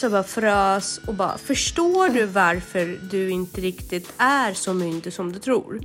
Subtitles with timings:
[0.00, 5.32] så bara frös och bara förstår du varför du inte riktigt är så myndig som
[5.32, 5.80] du tror?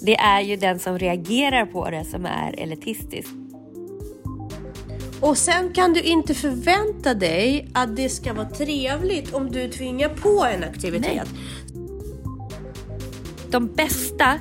[0.00, 3.28] Det är ju den som reagerar på det som är elitistisk.
[5.20, 10.08] Och sen kan du inte förvänta dig att det ska vara trevligt om du tvingar
[10.08, 11.28] på en aktivitet.
[11.34, 11.84] Nej.
[13.50, 14.38] De bästa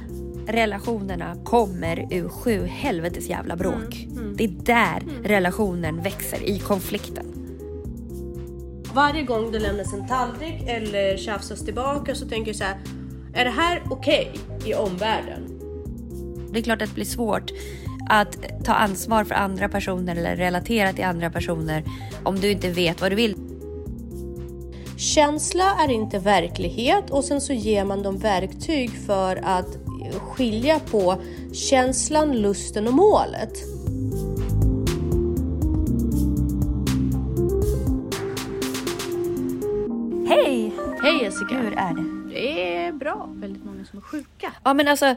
[0.48, 3.96] relationerna kommer ur sju helvetes jävla bråk.
[3.96, 4.36] Mm, mm.
[4.36, 5.24] Det är där mm.
[5.24, 7.35] relationen växer, i konflikten.
[8.96, 12.78] Varje gång det lämnas en tallrik eller tjafsas tillbaka så tänker jag så här,
[13.34, 15.60] är det här okej okay i omvärlden?
[16.52, 17.52] Det är klart att det blir svårt
[18.10, 21.84] att ta ansvar för andra personer eller relatera till andra personer
[22.24, 23.36] om du inte vet vad du vill.
[24.98, 29.78] Känsla är inte verklighet och sen så ger man dem verktyg för att
[30.20, 31.22] skilja på
[31.54, 33.75] känslan, lusten och målet.
[41.26, 41.56] Jessica!
[41.56, 42.34] Hur är det?
[42.34, 43.30] Det är bra.
[43.34, 44.54] Väldigt många som är sjuka.
[44.64, 45.16] Ja men alltså,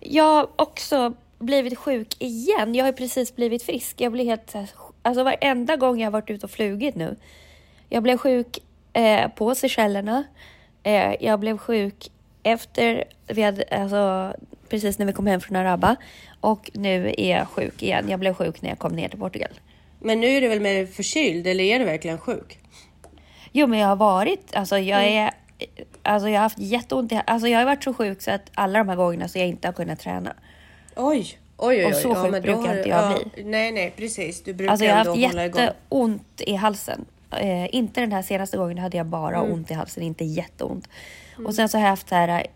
[0.00, 2.74] jag har också blivit sjuk igen.
[2.74, 4.00] Jag har precis blivit frisk.
[4.00, 4.54] Jag blir helt
[5.02, 7.16] Alltså varenda gång jag har varit ute och flugit nu.
[7.88, 8.58] Jag blev sjuk
[8.92, 10.24] eh, på Seychellerna.
[10.82, 12.10] Eh, jag blev sjuk
[12.42, 14.34] efter vi hade, alltså,
[14.68, 15.96] precis när vi kom hem från Araba
[16.40, 18.08] och nu är jag sjuk igen.
[18.08, 19.60] Jag blev sjuk när jag kom ner till Portugal.
[20.00, 22.58] Men nu är du väl mer förkyld eller är du verkligen sjuk?
[23.52, 25.26] Jo, men jag har varit, alltså jag mm.
[25.26, 25.34] är,
[26.08, 28.78] alltså jag har haft jätteont i, alltså jag har varit så sjuk så att alla
[28.78, 30.32] de här gångerna så jag inte har kunnat träna.
[30.96, 31.84] Oj, oj, oj.
[31.84, 33.44] Och så sjuk ja, brukar inte jag ja, bli.
[33.44, 34.42] Nej, nej, precis.
[34.42, 37.04] Du brukar alltså jag har haft jätteont i halsen.
[37.30, 39.52] Eh, inte den här senaste gången hade jag bara mm.
[39.52, 40.88] ont i halsen, inte jätteont.
[41.34, 41.46] Mm.
[41.46, 42.46] Och sen så har jag haft här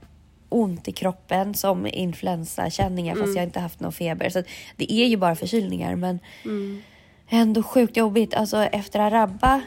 [0.49, 3.27] ont i kroppen som influensakänningar mm.
[3.27, 4.29] fast jag inte haft någon feber.
[4.29, 4.43] Så
[4.77, 6.83] det är ju bara förkylningar men mm.
[7.29, 8.35] ändå sjukt jobbigt.
[8.35, 9.61] Alltså efter Arabba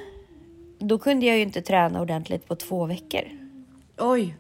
[0.80, 3.45] då kunde jag ju inte träna ordentligt på två veckor.
[3.98, 4.38] Oj.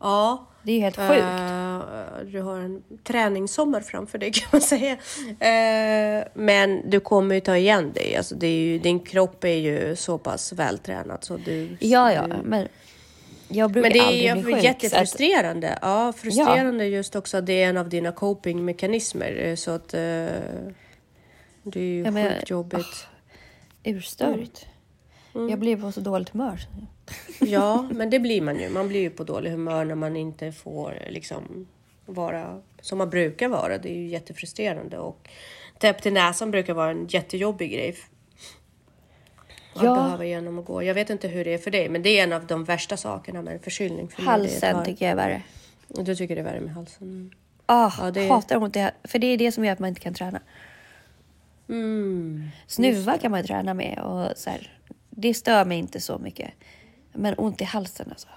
[0.00, 0.46] Ja.
[0.62, 1.10] Det är ju helt sjukt.
[1.10, 4.92] Uh, du har en träningssommar framför dig kan man säga.
[4.92, 8.16] Uh, men du kommer ju ta igen dig.
[8.16, 11.76] Alltså, det är ju, din kropp är ju så pass vältränad så du...
[11.80, 12.26] Ja, ja.
[12.44, 12.68] Men
[13.48, 15.72] jag brukar Men det är ju jättefrustrerande.
[15.72, 15.78] Att...
[15.82, 16.96] Ja, frustrerande ja.
[16.96, 19.42] just också att det är en av dina copingmekanismer.
[19.42, 20.00] Eh, så att uh,
[21.62, 23.06] det är ju ja, men, sjukt jobbigt.
[23.84, 24.66] Oh, urstörigt.
[25.34, 25.48] Mm.
[25.48, 26.60] Jag blir på så dåligt humör.
[27.40, 28.68] Ja, men det blir man ju.
[28.68, 31.66] Man blir ju på dåligt humör när man inte får liksom
[32.06, 33.78] vara som man brukar vara.
[33.78, 35.28] Det är ju jättefrustrerande och
[35.78, 37.96] täpp till näsan brukar vara en jättejobbig grej
[39.74, 39.94] att ja.
[39.94, 40.82] behöva genomgå.
[40.82, 42.96] Jag vet inte hur det är för dig, men det är en av de värsta
[42.96, 44.08] sakerna med en förkylning.
[44.08, 45.42] För halsen tycker jag är värre.
[45.88, 47.34] Du tycker det är värre med halsen?
[47.68, 48.28] Oh, ja, det...
[48.28, 50.40] hatar ont i För det är det som gör att man inte kan träna.
[51.68, 54.78] Mm, Snuva kan man träna med och så här,
[55.10, 56.50] det stör mig inte så mycket.
[57.16, 58.28] Men ont i halsen alltså.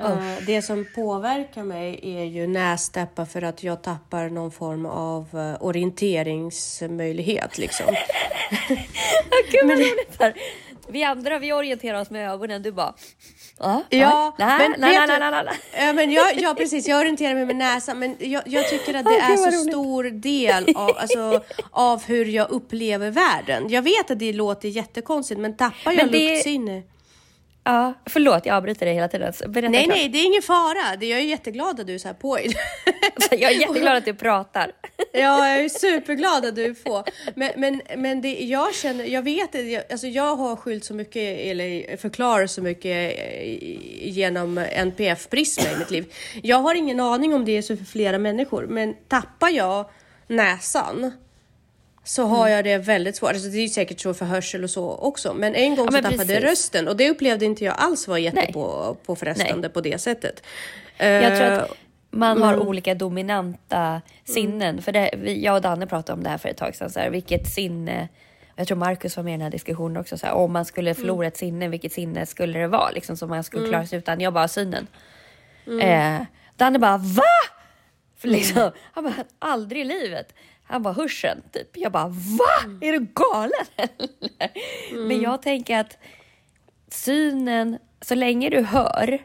[0.00, 5.28] Uh, det som påverkar mig är ju nästäppa för att jag tappar någon form av
[5.34, 7.86] uh, orienteringsmöjlighet liksom.
[9.50, 10.34] Gud vad roligt här.
[10.88, 12.94] Vi andra vi orienterar oss med ögonen, du bara...
[13.58, 15.94] Ja, men nej, nej, nej, nej, nej.
[15.94, 16.88] men jag, ja, precis.
[16.88, 19.72] Jag orienterar mig med näsan, men jag, jag tycker att det är så roligt.
[19.72, 23.68] stor del av, alltså, av hur jag upplever världen.
[23.68, 26.30] Jag vet att det låter jättekonstigt, men tappar jag men det...
[26.30, 26.82] luktsinne
[27.64, 29.32] Ja, förlåt jag avbryter dig hela tiden.
[29.48, 29.96] Berätta nej, klart.
[29.96, 30.94] nej, det är ingen fara.
[31.00, 32.38] Jag är jätteglad att du är så här på.
[33.30, 34.72] jag är jätteglad att du pratar.
[35.12, 37.04] ja, jag är superglad att du är på.
[37.34, 41.96] Men, men, men det, jag känner, jag vet alltså jag har skyllt så mycket, eller
[41.96, 43.16] förklarat så mycket
[44.02, 46.12] genom NPF-prisma i mitt liv.
[46.42, 49.90] Jag har ingen aning om det är så för flera människor, men tappar jag
[50.26, 51.12] näsan
[52.04, 53.30] så har jag det väldigt svårt.
[53.30, 55.34] Alltså det är säkert så för hörsel och så också.
[55.34, 58.18] Men en gång ja, så tappade jag rösten och det upplevde inte jag alls var
[58.18, 58.96] jätte på,
[59.72, 60.42] på det sättet.
[60.98, 61.76] Jag tror att eh,
[62.10, 62.68] man har mm.
[62.68, 64.62] olika dominanta sinnen.
[64.62, 64.82] Mm.
[64.82, 66.90] För det, jag och Danne pratade om det här för ett tag sedan.
[66.90, 68.08] Så här, vilket sinne,
[68.56, 70.18] jag tror Markus var med i den här diskussionen också.
[70.18, 71.28] Så här, om man skulle förlora mm.
[71.28, 72.90] ett sinne, vilket sinne skulle det vara?
[72.90, 73.70] Liksom, som man skulle mm.
[73.70, 74.20] klara sig utan.
[74.20, 74.86] Jag bara synen.
[75.66, 75.80] Mm.
[75.80, 76.26] Eh,
[76.56, 77.22] Danne bara VA?
[78.22, 80.34] Liksom, Han bara, aldrig i livet.
[80.72, 81.76] Han var hörseln typ.
[81.76, 82.64] Jag bara VA?
[82.64, 82.78] Mm.
[82.82, 84.50] Är du galen eller?
[84.90, 85.08] Mm.
[85.08, 85.98] Men jag tänker att
[86.88, 89.18] synen, så länge du hör,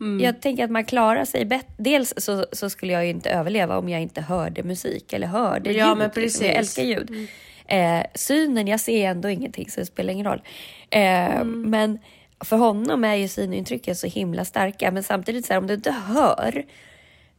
[0.00, 0.20] mm.
[0.20, 1.72] jag tänker att man klarar sig bättre.
[1.78, 5.72] Dels så, så, skulle jag ju inte överleva om jag inte hörde musik eller hörde
[5.72, 5.98] ja, ljud.
[5.98, 6.40] Men precis.
[6.40, 6.46] Liksom.
[6.46, 7.10] Jag älskar ljud.
[7.10, 8.00] Mm.
[8.00, 10.42] Eh, synen, jag ser ändå ingenting så det spelar ingen roll.
[10.90, 11.70] Eh, mm.
[11.70, 11.98] Men
[12.40, 14.90] för honom är ju synintrycken så himla starka.
[14.90, 16.64] Men samtidigt så här, om du inte hör,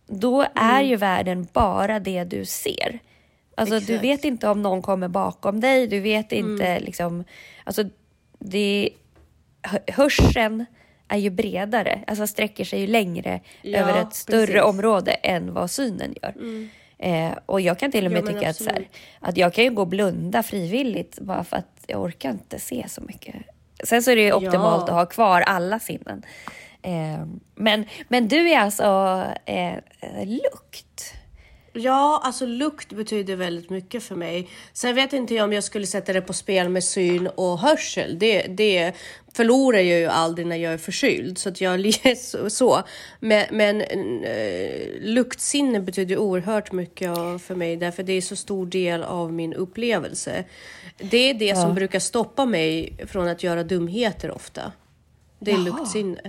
[0.08, 3.00] då är ju världen bara det du ser.
[3.58, 3.88] Alltså Exakt.
[3.88, 6.84] du vet inte om någon kommer bakom dig, du vet inte mm.
[6.84, 7.24] liksom,
[7.64, 7.84] alltså
[8.40, 8.90] det,
[9.62, 10.66] hö- hörseln
[11.08, 14.62] är ju bredare, alltså sträcker sig ju längre Ja, över ett större precis.
[14.62, 16.34] område än vad synen gör.
[16.98, 18.88] Eh, och jag kan till och med men tycka att, så här,
[19.20, 22.86] att jag kan ju gå och blunda frivilligt bara för att jag orkar inte se
[22.90, 23.36] så mycket.
[23.84, 24.94] Sen så är det ju optimalt Ja.
[24.94, 26.24] att ha kvar alla sinnen.
[26.82, 31.14] Eh, men, men du är alltså eh, eh, lukt?
[31.76, 34.50] Ja, alltså lukt betyder väldigt mycket för mig.
[34.74, 38.20] Sen vet inte jag om jag skulle sätta det på spel med syn och hörsel.
[38.20, 38.94] Det, det
[39.34, 41.94] förlorar jag ju aldrig när jag är förkyld, så att jag
[42.52, 42.84] så.
[43.20, 49.04] Men, men eh, luktsinne betyder oerhört mycket för mig, därför det är så stor del
[49.04, 50.44] av min upplevelse.
[50.98, 54.72] Det är det som brukar stoppa mig från att göra dumheter ofta.
[55.40, 55.64] Det är Jaha.
[55.66, 56.22] luktsinne.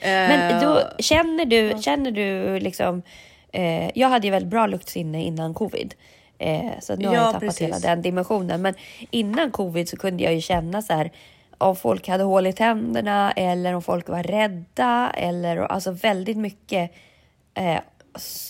[0.00, 3.02] Men Eh, då känner du, känner du liksom...
[3.52, 5.94] Eh, jag hade ju väldigt bra luktsinne innan covid.
[6.38, 7.60] Eh, så nu har Ja, jag tappat precis.
[7.62, 8.62] hela den dimensionen.
[8.62, 8.74] Men
[9.10, 11.10] innan covid så kunde jag ju känna så här
[11.58, 16.90] om folk hade hål i tänderna eller om folk var rädda eller alltså väldigt mycket
[17.54, 17.78] eh,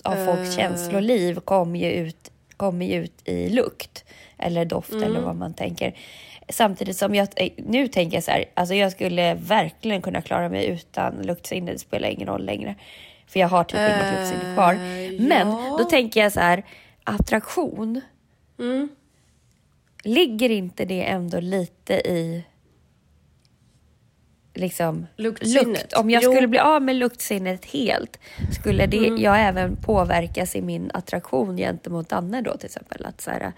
[0.05, 0.57] av folks Eh.
[0.57, 4.05] känsloliv kom ju ut, kom ju ut i lukt
[4.39, 5.25] eller doft eller Mm.
[5.25, 5.95] vad man tänker.
[6.49, 10.49] Samtidigt som jag eh, nu tänker jag så här, alltså jag skulle verkligen kunna klara
[10.49, 11.73] mig utan luktsinne.
[11.73, 12.75] Det spelar ingen roll längre.
[13.33, 14.75] För jag har typ inget luktsinne kvar.
[15.29, 15.75] Men ja.
[15.79, 16.65] då tänker jag så här,
[17.05, 18.01] attraktion.
[18.59, 18.89] Mm.
[20.05, 22.45] Ligger inte det ändå lite i
[24.55, 25.67] liksom Luktsinnet?
[25.67, 25.93] lukt?
[25.93, 26.33] Om jag Jo.
[26.33, 28.19] skulle bli av med luktsinnet helt,
[28.61, 29.21] skulle det Mm.
[29.23, 33.07] jag även påverkas i min attraktion gentemot Danne då till exempel?
[33.07, 33.53] Att så här,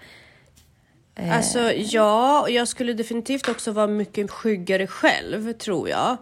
[1.17, 6.17] Alltså ja, och jag skulle definitivt också vara mycket skyggare själv, tror jag.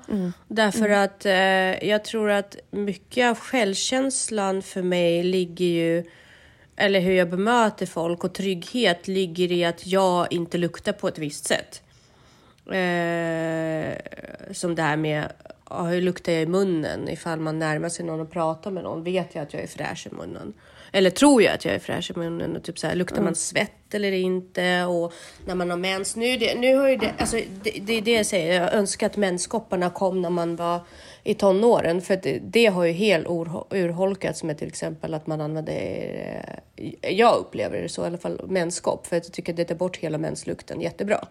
[0.47, 6.03] Därför att eh, jag tror att mycket av självkänslan för mig ligger ju,
[6.75, 11.17] eller hur jag bemöter folk och trygghet ligger i att jag inte luktar på ett
[11.17, 11.81] visst sätt.
[12.65, 13.97] Eh,
[14.51, 15.23] som det här med
[15.89, 19.03] hur luktar jag i munnen ifall man närmar sig någon och pratar med någon.
[19.03, 20.53] Vet jag att jag är fräsch i munnen?
[20.95, 22.55] Eller tror jag att jag är fräsch i munnen?
[22.55, 24.83] Och typ så här, luktar man svett eller inte?
[24.83, 25.13] Och
[25.45, 26.15] när man har mens.
[26.15, 28.61] Nu, det, nu har ju det, alltså, det, det är det jag säger.
[28.61, 30.79] Jag önskar att menskopparna kom när man var
[31.23, 32.01] i tonåren.
[32.01, 35.73] För det, det har ju helt ur, urholkats med till exempel att man använder,
[36.75, 39.07] eh, jag upplever det så i alla fall, menskopp.
[39.07, 41.27] För att jag tycker att det tar bort hela menslukten jättebra.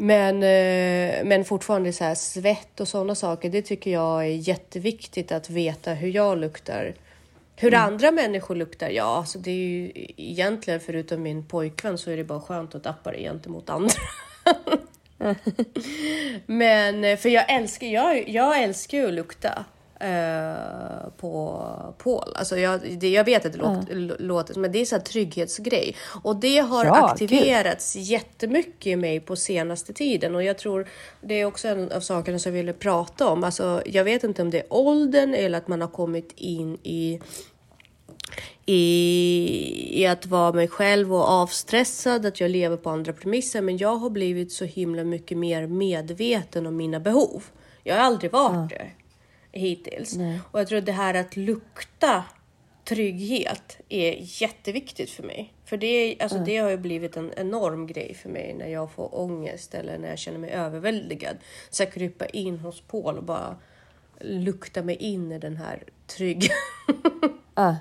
[0.00, 5.32] Men, eh, men fortfarande så här svett och sådana saker, det tycker jag är jätteviktigt
[5.32, 6.94] att veta hur jag luktar.
[7.60, 12.16] Hur andra människor luktar, ja, alltså det är ju egentligen förutom min pojkvän så är
[12.16, 13.94] det bara skönt att tappa det gentemot andra.
[16.46, 19.64] Men eh, för jag älskar, jag, jag älskar ju att lukta
[20.00, 22.32] eh, på Paul.
[22.34, 25.96] Alltså jag, det, jag vet att det låter, låter men det är så här trygghetsgrej.
[26.22, 30.34] Och det har Ja, aktiverats jättemycket i mig på senaste tiden.
[30.34, 30.88] Och jag tror
[31.20, 33.44] det är också en av sakerna som jag ville prata om.
[33.44, 37.20] Alltså, jag vet inte om det är åldern eller att man har kommit in i
[38.66, 43.62] i, i att vara mig själv och avstressad, att jag lever på andra premisser.
[43.62, 47.44] Men jag har blivit så himla mycket mer medveten om mina behov.
[47.82, 48.90] Jag har aldrig varit det
[49.52, 50.16] hittills.
[50.50, 52.24] Och jag tror att det här att lukta
[52.84, 55.54] trygghet är jätteviktigt för mig.
[55.64, 59.20] För det, alltså, det har ju blivit en enorm grej för mig när jag får
[59.20, 61.36] ångest eller när jag känner mig överväldigad.
[61.70, 63.56] Så jag krypa in hos Paul och bara
[64.20, 66.50] lukta mig in i den här trygg
[67.54, 67.74] ah.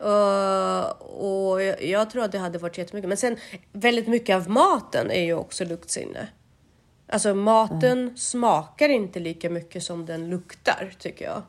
[0.00, 3.08] Uh, och jag, jag tror att det hade varit jättemycket.
[3.08, 3.36] Men sen
[3.72, 6.28] väldigt mycket av maten är ju också luktsinne.
[7.08, 11.42] Alltså maten smakar inte lika mycket som den luktar tycker jag.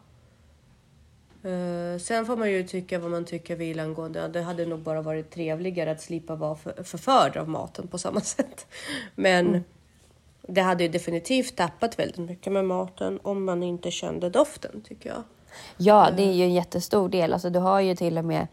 [1.45, 4.27] Uh, sen får man ju tycka vad man tycker vill angående.
[4.27, 8.21] Det hade nog bara varit trevligare att slippa vara för, förförd av maten på samma
[8.21, 8.67] sätt.
[9.15, 9.63] Men
[10.41, 15.09] det hade ju definitivt tappat väldigt mycket med maten om man inte kände doften tycker
[15.09, 15.23] jag.
[15.77, 17.33] Ja, det är ju en jättestor del.
[17.33, 18.47] Alltså, du har ju till och med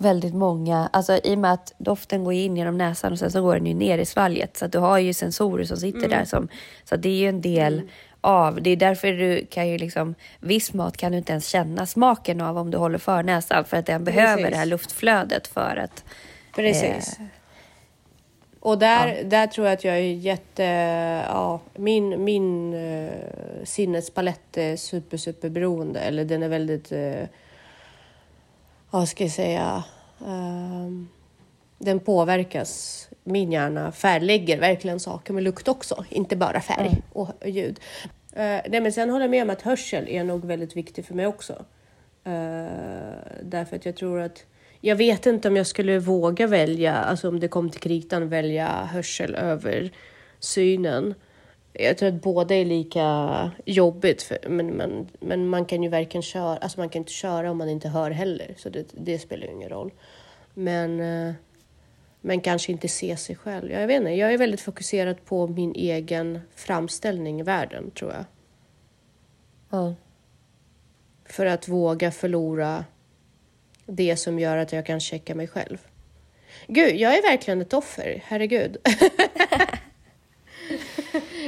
[0.00, 3.42] väldigt många, alltså i och med att doften går in genom näsan och sen så
[3.42, 4.56] går den ju ner i svalget.
[4.56, 6.48] Så att du har ju sensorer som sitter där som,
[6.84, 7.82] så det är ju en del
[8.20, 11.86] av, det är därför du kan ju liksom, viss mat kan du inte ens känna
[11.86, 14.50] smaken av om du håller för näsan för att den behöver Precis.
[14.50, 16.04] det här luftflödet för att
[16.54, 17.18] Precis.
[17.18, 17.24] Eh,
[18.60, 20.64] och där, där tror jag att jag är jätte...
[21.28, 23.10] Ja, min min uh,
[23.64, 26.00] sinnespalett är super, super beroende.
[26.00, 26.92] Eller den är väldigt...
[26.92, 27.24] Uh,
[28.90, 29.84] vad ska jag säga?
[30.26, 31.08] ehm,
[31.78, 33.08] den påverkas.
[33.24, 36.04] Min hjärna färglägger verkligen saker med lukt också.
[36.08, 37.80] Inte bara färg och ljud.
[38.32, 41.14] Eh, nej, men sen håller jag med om att hörsel är nog väldigt viktig för
[41.14, 41.52] mig också.
[42.24, 44.44] Eh, därför att jag tror att
[44.80, 48.68] jag vet inte om jag skulle våga välja, alltså om det kom till kritan, välja
[48.92, 49.90] hörsel över
[50.38, 51.14] synen.
[51.72, 56.22] Jag tror att båda är lika jobbigt, för, men, men, men man kan ju verkligen
[56.22, 59.46] köra, alltså man kan inte köra om man inte hör heller, så det, det spelar
[59.46, 59.92] ju ingen roll.
[60.54, 61.34] Men, eh,
[62.20, 63.70] men kanske inte se sig själv.
[63.70, 68.24] Jag vet inte, jag är väldigt fokuserad på min egen framställning i världen, tror jag.
[69.70, 69.94] Ja.
[71.24, 72.84] För att våga förlora
[73.86, 75.78] det som gör att jag kan checka mig själv.
[76.66, 78.76] Gud, jag är verkligen ett offer, herregud.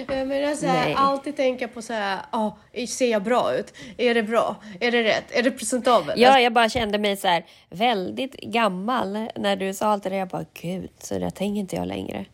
[0.08, 2.50] jag menar så här, alltid tänka på så här, ah,
[2.88, 3.74] ser jag bra ut?
[3.96, 4.56] Är det bra?
[4.80, 5.24] Är det rätt?
[5.30, 6.18] Är det presentabelt?
[6.20, 10.16] Ja, jag bara kände mig så här väldigt gammal när du sa allt det där.
[10.16, 12.24] Jag bara, gud, så där tänker inte jag längre.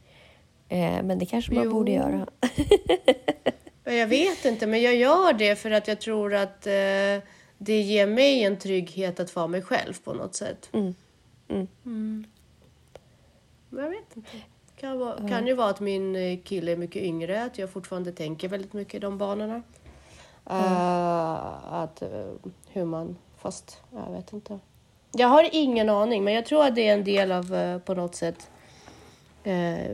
[0.68, 1.72] Eh, men det kanske man Jo.
[1.72, 2.26] borde göra.
[3.84, 6.72] Ja, Jag vet inte, men jag gör det för att jag tror att eh,
[7.58, 10.68] det ger mig en trygghet att vara mig själv på något sätt.
[10.72, 10.94] Mm.
[11.48, 12.26] Mm.
[13.70, 14.30] Men jag vet inte.
[14.80, 18.12] Kan, vara, kan ju vara att min eh, kille är mycket yngre, att jag fortfarande
[18.12, 19.62] tänker väldigt mycket i de banorna.
[20.50, 22.08] Eh, att eh,
[22.68, 24.58] hur man, fast jag vet inte.
[25.12, 27.94] Jag har ingen aning, men jag tror att det är en del av eh, på
[27.94, 28.50] något sätt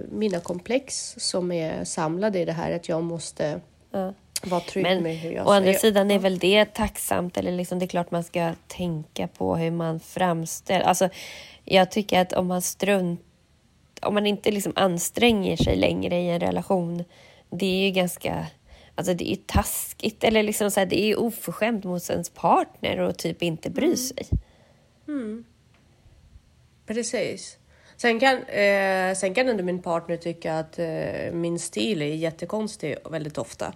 [0.09, 3.61] mina komplex som är samlade i det här att jag måste
[4.43, 7.79] vara trygg Men med hur jag å andra sidan är väl det tacksamt, eller liksom
[7.79, 10.85] det är klart man ska tänka på hur man framställer.
[10.85, 11.09] Alltså,
[11.65, 13.21] jag tycker att om man strunt,
[14.07, 17.05] om man inte liksom anstränger sig längre i en relation,
[17.51, 18.47] det är ju ganska,
[18.95, 22.99] alltså det är taskigt, eller liksom så här, det är ju oförskämt mot ens partner
[22.99, 24.27] och typ inte bry sig.
[26.87, 27.59] Precis.
[27.97, 32.97] Sen kan, eh, sen kan ändå min partner tycka att eh, min stil är jättekonstig
[33.11, 33.73] väldigt ofta.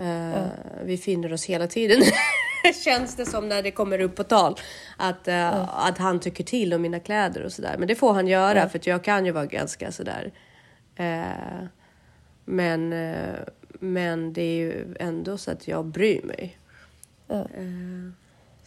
[0.00, 0.46] Eh,
[0.84, 2.02] Vi finner oss hela tiden,
[2.84, 4.56] känns det som när det kommer upp på tal,
[4.96, 7.76] att, eh, att han tycker till om mina kläder och sådär.
[7.78, 10.32] Men det får han göra för att jag kan ju vara ganska sådär.
[10.96, 11.64] Eh,
[12.44, 12.88] men,
[13.80, 16.58] men det är ju ändå så att jag bryr mig.
[17.26, 17.46] Ja.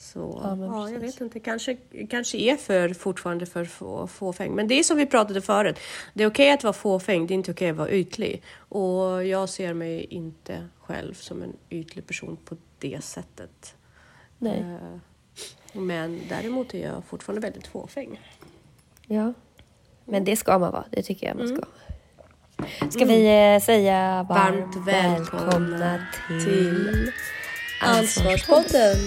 [0.03, 1.77] Så Ja, ja, jag vet inte, kanske,
[2.09, 4.55] kanske är för, fortfarande för få, fåfäng.
[4.55, 5.79] Men det är som vi pratade förut.
[6.13, 8.43] Det är okej att vara fåfäng, det är inte okej att vara ytlig.
[8.57, 13.75] Och jag ser mig inte själv som en ytlig person på det sättet.
[14.37, 14.59] Nej.
[14.59, 18.19] Eh, Men däremot är jag fortfarande väldigt fåfäng.
[19.07, 19.33] Ja.
[20.05, 21.63] Men det ska man vara, det tycker jag man ska.
[22.89, 27.11] Ska vi eh, säga varmt, Varmt välkomna, välkomna till, till
[27.81, 28.97] Ansvarspodden!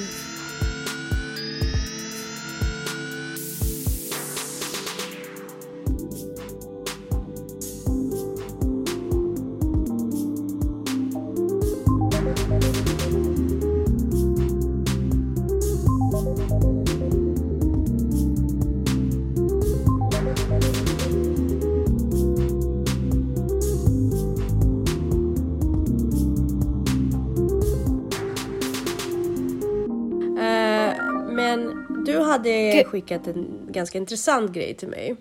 [32.37, 35.17] Hade skickat en ganska intressant grej till mig.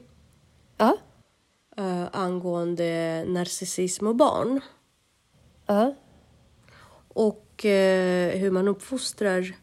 [0.77, 0.97] Ja.
[1.77, 4.61] eh, angående narcissism och barn.
[5.65, 5.95] Ja.
[7.07, 9.55] Och eh, hur man uppfostrar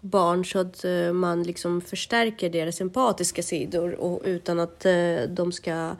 [0.00, 4.86] barn så att eh, man liksom förstärker deras empatiska sidor och utan att
[5.28, 5.96] de ska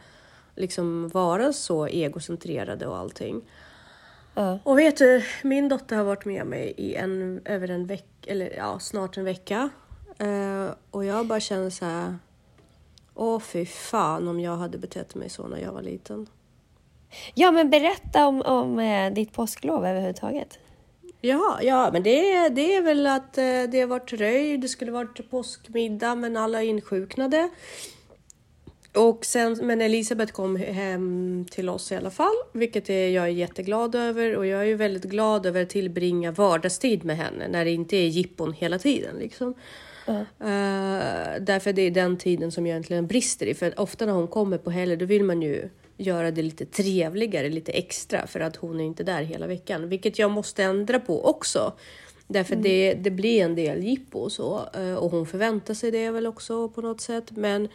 [0.55, 3.41] liksom vara så egocentrerade och allting.
[4.33, 4.59] Ja.
[4.63, 8.53] Och vet du, min dotter har varit med mig i en, över en vecka, eller
[8.57, 9.69] ja, snart en vecka.
[10.19, 12.15] Eh, och jag bara känner så här,
[13.15, 16.27] åh fy fan om jag hade betett mig så när jag var liten.
[17.33, 20.59] ja, men berätta om, om eh, ditt påsklov överhuvudtaget.
[21.21, 24.67] Ja, ja, men det, är- det är väl att eh, det har varit röj, det
[24.67, 27.49] skulle varit påskmiddag men alla insjuknade.
[28.95, 33.27] Och sen, men Elisabeth kom hem till oss i alla fall, vilket är, jag är
[33.29, 34.35] jätteglad över.
[34.37, 37.95] Och jag är ju väldigt glad över att tillbringa vardagstid med henne när det inte
[37.97, 39.15] är jippon hela tiden.
[39.15, 39.53] Liksom.
[40.13, 43.53] Eh, därför det är den tiden som jag egentligen brister i.
[43.53, 47.49] För ofta när hon kommer på helger då vill man ju göra det lite trevligare,
[47.49, 49.89] lite extra för att hon är inte där hela veckan.
[49.89, 51.73] Vilket jag måste ändra på också.
[52.27, 54.69] Därför det, det blir en del jippo och så.
[54.73, 57.31] eh, Och hon förväntar sig det väl också på något sätt.
[57.31, 57.67] Men,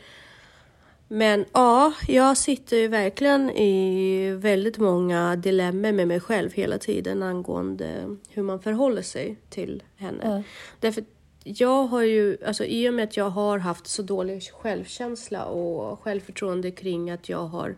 [1.09, 7.23] men ja, jag sitter ju verkligen i väldigt många dilemma med mig själv hela tiden
[7.23, 10.21] angående hur man förhåller sig till henne.
[10.25, 10.43] Ja.
[10.81, 11.05] Därför
[11.45, 16.01] jag har ju, alltså i och med att jag har haft så dålig självkänsla och
[16.01, 17.77] självförtroende kring att jag har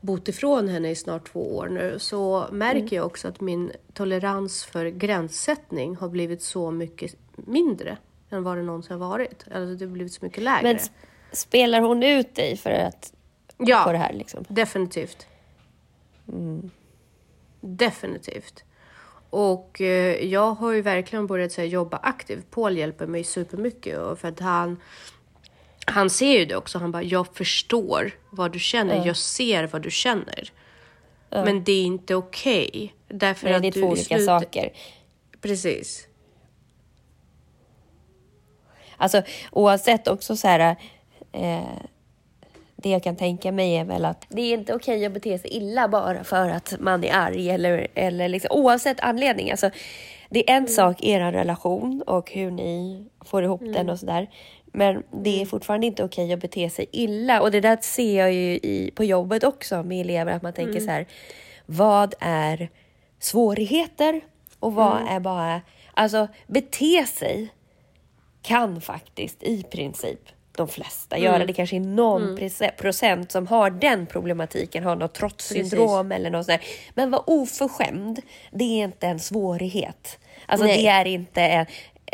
[0.00, 4.64] bott ifrån henne i snart två år nu så märker jag också att min tolerans
[4.64, 7.98] för gränssättning har blivit så mycket mindre
[8.30, 9.44] än vad det någonsin har varit.
[9.54, 10.62] Alltså det har blivit så mycket lägre.
[10.62, 10.78] Men
[11.32, 13.12] spelar hon ut dig för att,
[13.56, 14.12] ja, på det här?
[14.12, 14.44] Liksom?
[14.48, 15.26] definitivt.
[17.60, 18.64] Definitivt.
[19.30, 22.50] Och eh, jag har ju verkligen börjat så här, jobba aktivt.
[22.50, 24.76] Paul hjälper mig supermycket och för att han
[25.90, 26.78] han ser ju det också.
[26.78, 29.06] Han bara, jag förstår vad du känner.
[29.06, 30.52] Jag ser vad du känner.
[31.30, 32.68] Men det är inte okej.
[32.68, 34.72] Okay, därför Nej, att det är två olika slut- saker.
[35.40, 36.06] Precis.
[38.96, 40.76] Alltså oavsett också så här.
[41.32, 41.62] Eh,
[42.82, 45.50] det jag kan tänka mig är väl att det är inte okej att bete sig
[45.50, 49.50] illa bara för att man är arg eller, eller liksom, oavsett anledning.
[49.50, 49.70] Alltså,
[50.30, 54.30] det är en sak i er relation och hur ni får ihop den och sådär.
[54.72, 58.32] Men det är fortfarande inte okej att bete sig illa och det där ser jag
[58.32, 61.06] ju i, på jobbet också med elever att man tänker så här.
[61.66, 62.68] Vad är
[63.18, 64.20] svårigheter
[64.60, 65.60] och vad är bara,
[65.94, 67.48] alltså bete sig
[68.42, 70.20] kan faktiskt i princip
[70.58, 71.44] de flesta göra.
[71.46, 76.46] Det kanske är någon prece- procent som har den problematiken, har något trotssyndrom eller något
[76.46, 76.68] sånt där.
[76.94, 80.18] Men var oförskämd, det är inte en svårighet.
[80.46, 80.82] Alltså Nej.
[80.82, 81.66] det är inte en,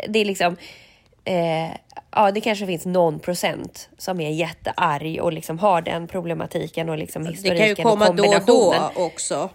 [0.09, 0.57] det är liksom
[1.27, 1.71] Eh,
[2.11, 6.97] ja, det kanske finns någon procent som är jättearg och liksom har den problematiken och
[6.97, 8.91] liksom Det historiken kan ju komma och då och kombinationen.
[8.95, 9.49] då också.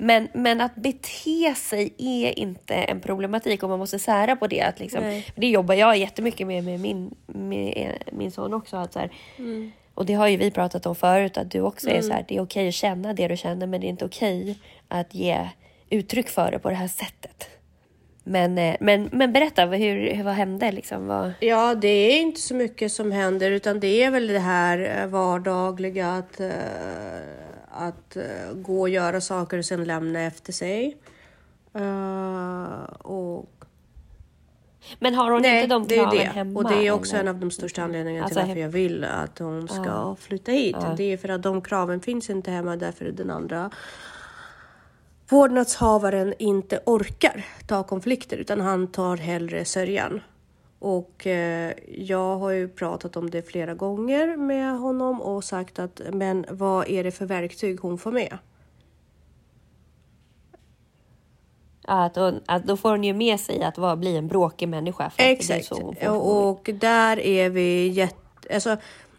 [0.00, 4.60] Men, men att bete sig är inte en problematik och man måste sära på det.
[4.62, 5.26] Att liksom, Nej.
[5.36, 8.76] det jobbar jag jättemycket med med min, med min son också.
[8.76, 9.72] Att så här, Mm.
[9.94, 12.36] Och det har ju vi pratat om förut, att du också är så här, det
[12.36, 15.48] är okej att känna det du känner men det är inte okej att ge
[15.90, 17.48] uttryck för det på det här sättet.
[18.24, 21.06] Men, eh, men, men berätta, hur- vad hände liksom?
[21.06, 25.00] Vad, Ja, det är inte så mycket som händer utan det är väl det här
[25.02, 26.48] eh, vardagliga att, eh,
[27.70, 30.96] att eh, gå och göra saker och sen lämna efter sig.
[31.74, 33.50] Eh, och
[34.98, 36.24] men har hon Nej, inte de det är kraven det.
[36.24, 36.60] hemma?
[36.60, 37.22] Och det är också eller?
[37.24, 40.76] en av de största anledningarna Alltså, till varför jag vill att hon ska flytta hit.
[40.96, 43.70] Det är för att de kraven finns inte hemma därför den andra
[45.28, 50.20] vårdnadshavaren inte orkar ta konflikter utan han tar hellre sörjan.
[50.80, 56.00] Och eh, jag har ju pratat om det flera gånger med honom och sagt att
[56.12, 58.38] men vad är det för verktyg hon får med?
[61.86, 64.68] Ja, Att, hon, att då får hon ju med sig att vara, bli en bråkig
[64.68, 65.12] människa.
[65.16, 65.72] Exakt.
[66.08, 68.54] Och, där är vi jätte...
[68.54, 68.76] Alltså,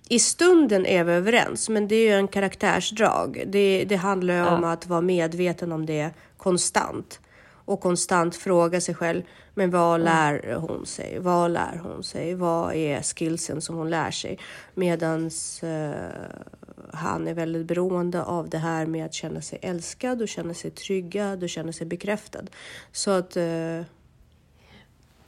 [0.09, 3.43] I stunden är vi överens, men det är ju en karaktärsdrag.
[3.47, 7.19] Det, det handlar ju om att vara medveten om det konstant.
[7.65, 9.21] Och konstant fråga sig själv,
[9.53, 11.19] men vad lär hon sig?
[11.19, 12.35] Vad lär hon sig?
[12.35, 14.37] Vad är skillsen som hon lär sig?
[14.73, 15.93] Medans eh,
[16.93, 20.71] han är väldigt beroende av det här med att känna sig älskad och känna sig
[20.71, 22.43] tryggad och känna sig bekräftad.
[22.91, 23.37] Så att...
[23.37, 23.81] Eh,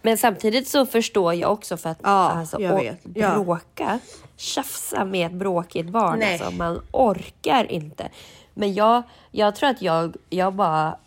[0.02, 3.00] Men samtidigt så förstår jag också för att Ja, alltså, jag vet.
[3.16, 3.34] Ja.
[3.34, 4.00] bråka,
[4.36, 6.34] tjafsa med ett bråkigt barn, Nej.
[6.34, 8.10] alltså, man orkar inte.
[8.54, 10.98] Men jag, jag tror att jag, jag bara...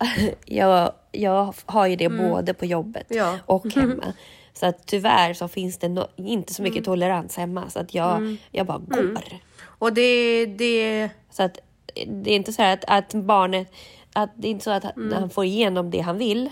[0.46, 3.24] jag, jag har ju det både på jobbet Mm.
[3.24, 3.38] Ja.
[3.46, 4.12] och hemma.
[4.54, 6.84] Så att tyvärr så finns det no, inte så mycket Mm.
[6.84, 9.22] tolerans hemma så att jag, jag bara går.
[9.62, 11.58] och det, det, Så att
[12.06, 13.72] det är inte så att, att barnet,
[14.12, 15.12] att det är inte så att Mm.
[15.12, 16.50] han får igenom det han vill.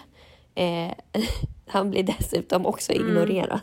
[0.55, 0.91] Eh,
[1.67, 3.61] han blir dessutom också ignorerad.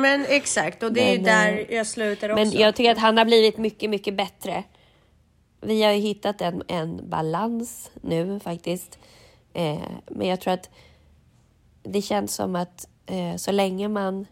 [0.00, 2.44] Men exakt, och det är ju Men, där jag slutar också.
[2.44, 4.62] Men jag tycker att han har blivit mycket, mycket bättre.
[5.60, 8.98] Vi har ju hittat en, en balans nu faktiskt.
[9.52, 10.70] Eh, men jag tror att
[11.82, 14.26] det känns som att eh, så länge man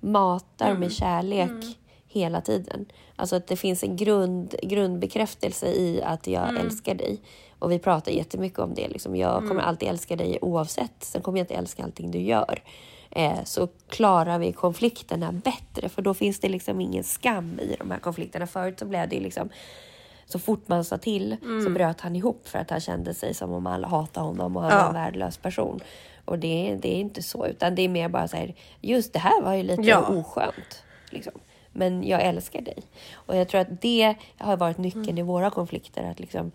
[0.00, 2.86] matar med kärlek hela tiden.
[3.16, 7.20] Alltså att det finns en grund, grundbekräftelse i att jag älskar dig.
[7.58, 8.88] Och vi pratar jättemycket om det.
[8.88, 9.16] Liksom.
[9.16, 11.04] Jag kommer alltid älska dig oavsett.
[11.04, 12.62] Sen kommer jag inte älska allting du gör.
[13.10, 15.88] Eh, så klarar vi konflikterna bättre.
[15.88, 18.46] För då finns det liksom ingen skam i de här konflikterna.
[18.46, 19.48] Förut så blev det liksom
[20.32, 23.52] så fort man sa till så bröt han ihop för att han kände sig som
[23.52, 24.78] om alla hatade honom och han Ja.
[24.78, 25.80] var en värdelös person.
[26.24, 29.18] Och det, det är inte så, utan det är mer bara så här, just det
[29.18, 30.06] här var ju lite Ja.
[30.08, 30.82] oskönt.
[31.10, 31.32] Liksom.
[31.72, 32.82] Men jag älskar dig.
[33.12, 36.50] Och jag tror att det har varit nyckeln i våra konflikter, att liksom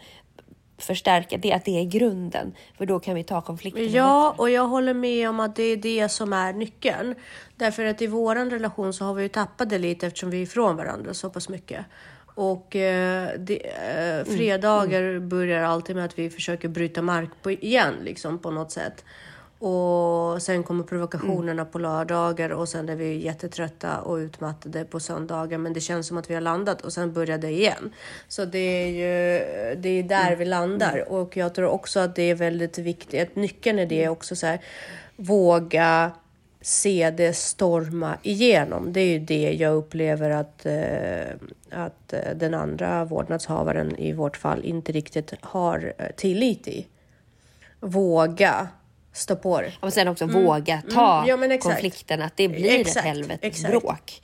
[0.77, 2.53] förstärka det, att det är grunden.
[2.77, 5.77] För då kan vi ta konflikten Ja, och jag håller med om att det är
[5.77, 7.15] det som är nyckeln.
[7.55, 10.41] Därför att i våran relation så har vi ju tappat det lite eftersom vi är
[10.41, 11.85] ifrån varandra så pass mycket.
[12.37, 17.93] Och eh, det, eh, fredagar börjar alltid med att vi försöker bryta mark på, igen,
[18.03, 19.03] liksom på något sätt.
[19.59, 25.57] Och sen kommer provokationerna på lördagar och sen är vi jättetrötta och utmattade på söndagar.
[25.57, 27.93] Men det känns som att vi har landat och sen börjar det igen.
[28.27, 32.23] Så det är ju det är där vi landar och jag tror också att det
[32.23, 33.35] är väldigt viktigt.
[33.35, 34.59] Nyckeln är det också så här
[35.15, 36.11] våga
[36.67, 38.93] se det storma igenom.
[38.93, 41.35] Det är ju det jag upplever att, eh,
[41.71, 46.87] att eh, den andra vårdnadshavaren i vårt fall inte riktigt har eh, tillit i.
[47.79, 48.67] Våga
[49.13, 49.73] stå på det.
[49.79, 51.51] Och sen också våga ta Mm.
[51.51, 53.71] Ja, konflikten, att det blir Exakt, ett helvetes exakt.
[53.71, 54.21] bråk.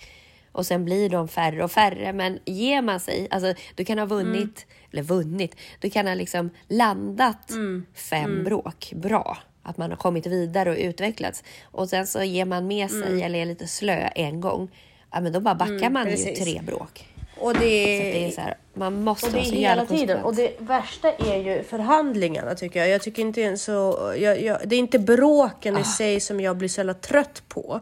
[0.51, 2.13] Och sen blir de färre och färre.
[2.13, 4.89] Men ger man sig, alltså du kan ha vunnit, Mm.
[4.91, 7.85] eller vunnit, du kan ha liksom landat Mm.
[7.93, 9.37] fem bråk bra.
[9.63, 11.43] Att man har kommit vidare och utvecklats.
[11.71, 13.21] Och sen så ger man med sig Mm.
[13.23, 14.69] eller är lite slö en gång.
[15.11, 16.43] Ja men då bara backar man ju precis.
[16.43, 17.07] tre bråk.
[17.37, 20.23] Och det, Det är så här, man måste Och det är hela tiden.
[20.23, 22.89] Och det värsta är ju förhandlingarna tycker jag.
[22.89, 24.13] Jag tycker inte ens så...
[24.17, 25.79] Jag, jag, det är inte bråken Ah.
[25.79, 27.79] i sig som jag blir så jävla trött på.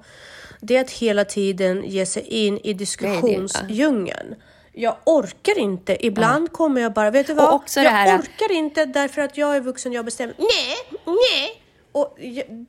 [0.62, 4.36] Det är att hela tiden ge sig in i diskussionsdjungeln.
[4.74, 6.06] Jag orkar inte.
[6.06, 7.62] Ibland kommer jag bara, vet du vad?
[7.76, 10.36] Jag orkar inte därför att jag är vuxen, jag bestämmer.
[10.38, 11.62] Nej, nej!
[11.92, 12.18] Och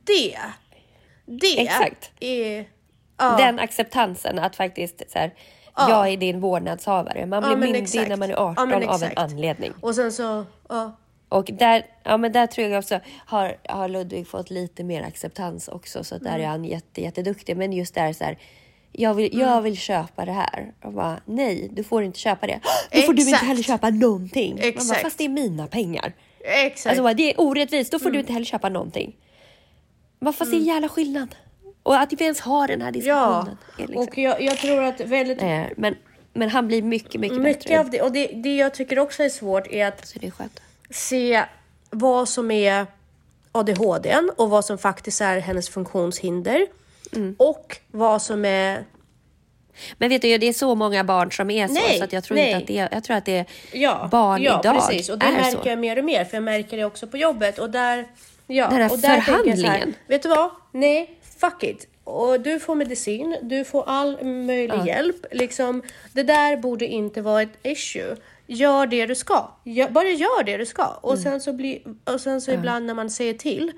[0.05, 0.39] det,
[1.27, 2.11] det Exakt.
[2.21, 2.69] är...
[3.19, 3.37] Ja.
[3.37, 5.35] Den acceptansen att faktiskt så här,
[5.77, 7.27] jag är din vårdnadshavare.
[7.27, 8.09] Man blir Ja, myndig exakt.
[8.09, 9.19] när man är Ja, 18 men av en exakt.
[9.19, 9.73] anledning.
[9.81, 10.45] Och sen så...
[10.69, 10.97] Ja.
[11.29, 15.69] Och där, ja, men där tror jag också har, har Ludvig fått lite mer acceptans
[15.69, 16.05] också.
[16.05, 17.57] Så att där är han jätte, jätteduktig.
[17.57, 18.39] Men just där så här,
[18.93, 20.73] jag vill, jag vill köpa det här.
[20.85, 22.61] Och bara, nej, du får inte köpa det.
[22.93, 23.47] Då får du inte Exakt.
[23.47, 24.51] heller köpa någonting.
[24.51, 25.03] Man bara, Exakt.
[25.03, 26.13] fast det är mina pengar.
[26.45, 26.87] Exakt.
[26.87, 29.17] Alltså bara, det är orättvist, då får du inte heller köpa någonting.
[30.19, 31.35] Men fast det är en jävla skillnad.
[31.83, 33.57] Och att vi ens har den här Ja, diskussionen.
[33.79, 35.95] är liksom- och jag, jag tror att väldigt Eh, men,
[36.33, 37.81] men han blir mycket, mycket, mycket bättre.
[37.81, 40.31] av det, och det, det jag tycker också är svårt är att Så det är
[40.31, 40.61] skönt.
[40.91, 41.45] se
[41.91, 42.87] vad som är
[43.53, 46.67] ADHD och vad som faktiskt är hennes funktionshinder
[47.17, 47.37] Mm.
[47.39, 48.85] och vad som är
[49.99, 52.25] Men vet du, det är så många barn som är så, Nej, så att jag
[52.25, 52.47] tror nej.
[52.47, 55.09] inte att det är, jag tror att det är ja, barn ja, idag precis.
[55.09, 55.69] Och det är märker så.
[55.69, 58.07] jag mer och mer för jag märker det också på jobbet och där
[58.47, 59.95] ja, Den här och där så här, förhandlingen.
[60.07, 60.51] vet du vad?
[60.73, 61.87] Nej, fuck it.
[62.05, 65.27] Och du får medicin, du får all möjlig hjälp.
[65.33, 65.83] Liksom,
[66.13, 68.17] det där borde inte vara ett issue.
[68.47, 69.51] Gör det du ska.
[69.65, 70.85] Gör, bara gör det du ska.
[70.87, 71.23] Och Mm.
[71.23, 73.73] sen så, blir, och sen så ibland när man säger till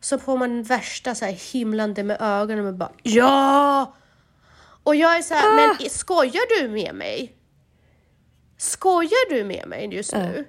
[0.00, 3.94] så får man värsta så här himlande med ögonen och bara ja!
[4.86, 5.54] Och jag är så här, Ah.
[5.78, 7.36] men skojar du med mig?
[8.58, 10.44] Skojar du med mig just nu?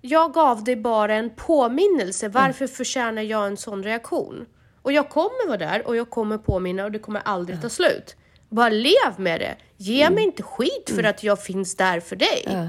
[0.00, 2.28] Jag gav dig bara en påminnelse.
[2.28, 4.46] Varför förtjänar jag en sån reaktion?
[4.82, 8.16] Och jag kommer vara där och jag kommer påminna och det kommer aldrig ta slut.
[8.48, 9.56] Bara lev med det.
[9.76, 12.42] Ge mig inte skit för att jag finns där för dig.
[12.46, 12.68] Ja.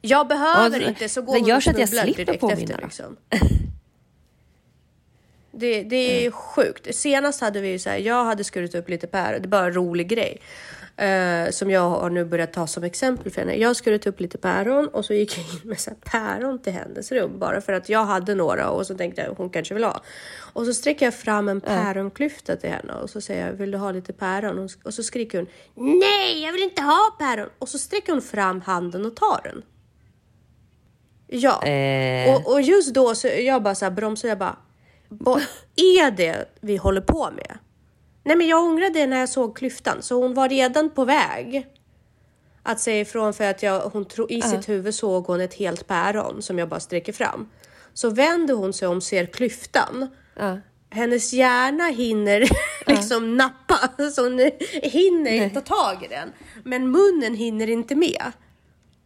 [0.00, 2.40] Jag behöver Ja, inte så gå det hon gör och så att jag snubblar direkt
[2.40, 2.82] påminna efter.
[2.82, 3.16] Liksom.
[5.56, 6.94] Det, det är sjukt.
[6.94, 9.66] Senast hade vi ju så här, jag hade skurit upp lite päron, det är bara
[9.66, 10.40] en rolig grej.
[10.96, 13.54] eh, som jag har nu börjat ta som exempel för henne.
[13.54, 17.12] Jag skurit upp lite päron och så gick jag in med så päron till hennes
[17.12, 20.00] rum bara för att jag hade några och så tänkte jag hon kanske vill ha.
[20.52, 23.78] Och så sträcker jag fram en päronklyfta till henne och så säger jag vill du
[23.78, 24.58] ha lite päron?
[24.58, 25.48] Och, och så skriker hon
[25.98, 29.62] nej jag vill inte ha päron och så sträcker hon fram handen och tar den.
[31.26, 32.34] Ja, Eh.
[32.34, 34.56] och, och just då så jag bara så här bromsar jag bara
[35.20, 35.42] vad
[35.76, 37.58] är det vi håller på med?
[38.24, 41.66] Nej men jag ångrade när jag såg klyftan så hon var redan på väg
[42.62, 45.86] att säga ifrån för att jag, hon tro, i sitt huvud såg hon ett helt
[45.86, 47.48] päron som jag bara sträcker fram.
[47.94, 50.08] Så vänder hon sig om ser klyftan.
[50.36, 50.58] Ja.
[50.90, 52.44] Hennes hjärna hinner
[52.86, 54.50] liksom nappa så hon
[54.82, 56.32] hinner ta tag i den.
[56.64, 58.32] Men munnen hinner inte med.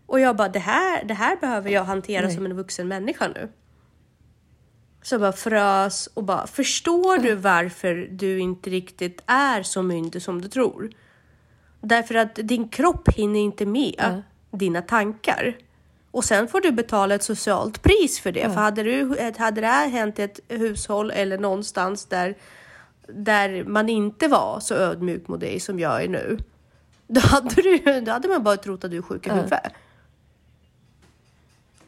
[0.07, 3.49] Och jag bara det här, det här behöver jag hantera som en vuxen människa nu.
[5.15, 10.41] Jag bara frös och bara, förstår du varför du inte riktigt är så myndig som
[10.41, 10.91] du tror?
[11.81, 15.57] Därför att din kropp hinner inte med dina tankar.
[16.11, 18.43] Och sen får du betala ett socialt pris för det.
[18.43, 22.35] För hade, du, hade det här hänt i ett hushåll eller någonstans där,
[23.07, 26.39] där man inte var så ödmjuk mot dig som jag är nu.
[27.07, 29.73] Då hade, du, då hade man bara trott att du är sjuk i huvudet.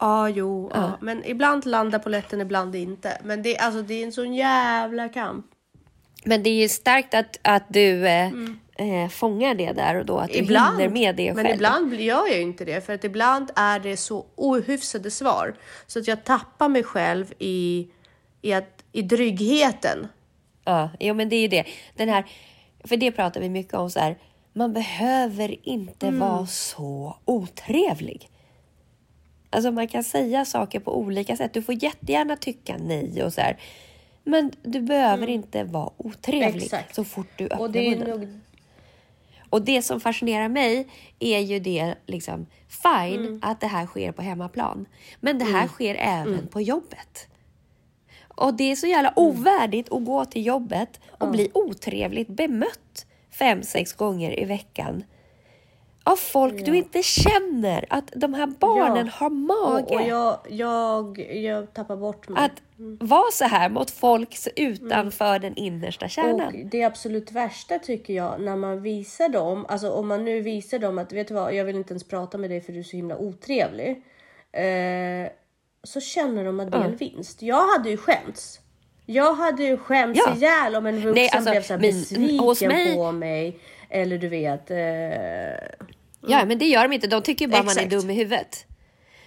[0.00, 0.92] Ja, jo, ja.
[1.00, 3.18] men ibland landar polletten, ibland inte.
[3.24, 5.46] Men det, alltså, det är en sån jävla kamp.
[6.24, 8.26] Men det är ju starkt att, att du eh,
[8.76, 11.54] eh, fångar det där och då, att du hinner med det men själv.
[11.56, 12.86] ibland blir- gör jag ju inte det.
[12.86, 15.54] För att ibland är det så ohyfsade svar.
[15.86, 17.88] Så att jag tappar mig själv i,
[18.42, 20.08] i, att, i dryggheten.
[20.64, 21.64] Ja, jo, men det är ju det.
[21.96, 22.24] Den här,
[22.84, 24.18] för det pratar vi mycket om så här.
[24.52, 26.20] Man behöver inte Mm.
[26.20, 28.28] vara så otrevlig.
[29.50, 31.54] Alltså man kan säga saker på olika sätt.
[31.54, 33.56] Du får jättegärna tycka nej och så här.
[34.24, 36.62] Men du behöver inte vara otrevlig Mm.
[36.62, 36.94] Exakt.
[36.94, 38.08] så fort du öppnar Och det munnen.
[38.20, 38.28] nog...
[39.50, 43.40] Och det som fascinerar mig är ju det liksom fine Mm.
[43.42, 44.86] att det här sker på hemmaplan.
[45.20, 47.26] Men det här sker även på jobbet.
[48.28, 53.62] Och det är så jävla ovärdigt att gå till jobbet och bli otrevligt bemött fem,
[53.62, 55.04] sex gånger i veckan
[56.04, 57.84] av folk du inte känner.
[57.90, 59.12] Att de här barnen Ja.
[59.12, 59.84] har mage.
[59.84, 62.44] Och, och jag, jag, jag tappar bort mig.
[62.44, 62.62] Att
[63.00, 66.40] vara så här mot folk utanför den innersta kärnan.
[66.46, 70.78] Och det absolut värsta tycker jag när man visar dem, alltså om man nu visar
[70.78, 72.82] dem att vet du vad, jag vill inte ens prata med dig för du är
[72.82, 74.02] så himla otrevlig.
[74.52, 75.30] Eh,
[75.82, 77.42] så känner de att det är en vinst.
[77.42, 78.60] Jag hade ju skämts.
[79.06, 80.34] Jag hade ju skämts Ja.
[80.34, 83.58] ihjäl om en vuxen Nej, alltså, blev så besviken mig- på mig.
[83.90, 84.70] Eller du vet.
[84.70, 85.87] Eh,
[86.26, 87.07] Ja, men det gör de inte.
[87.07, 87.90] De tycker bara man är Exakt.
[87.90, 88.66] dum i huvudet.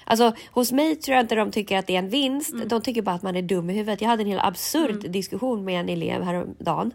[0.03, 2.53] Alltså, hos mig tror jag inte de tycker att det är en vinst.
[2.53, 2.67] Mm.
[2.67, 4.01] De tycker bara att man är dum i huvudet.
[4.01, 6.91] Jag hade en hel absurd diskussion med en elev häromdagen.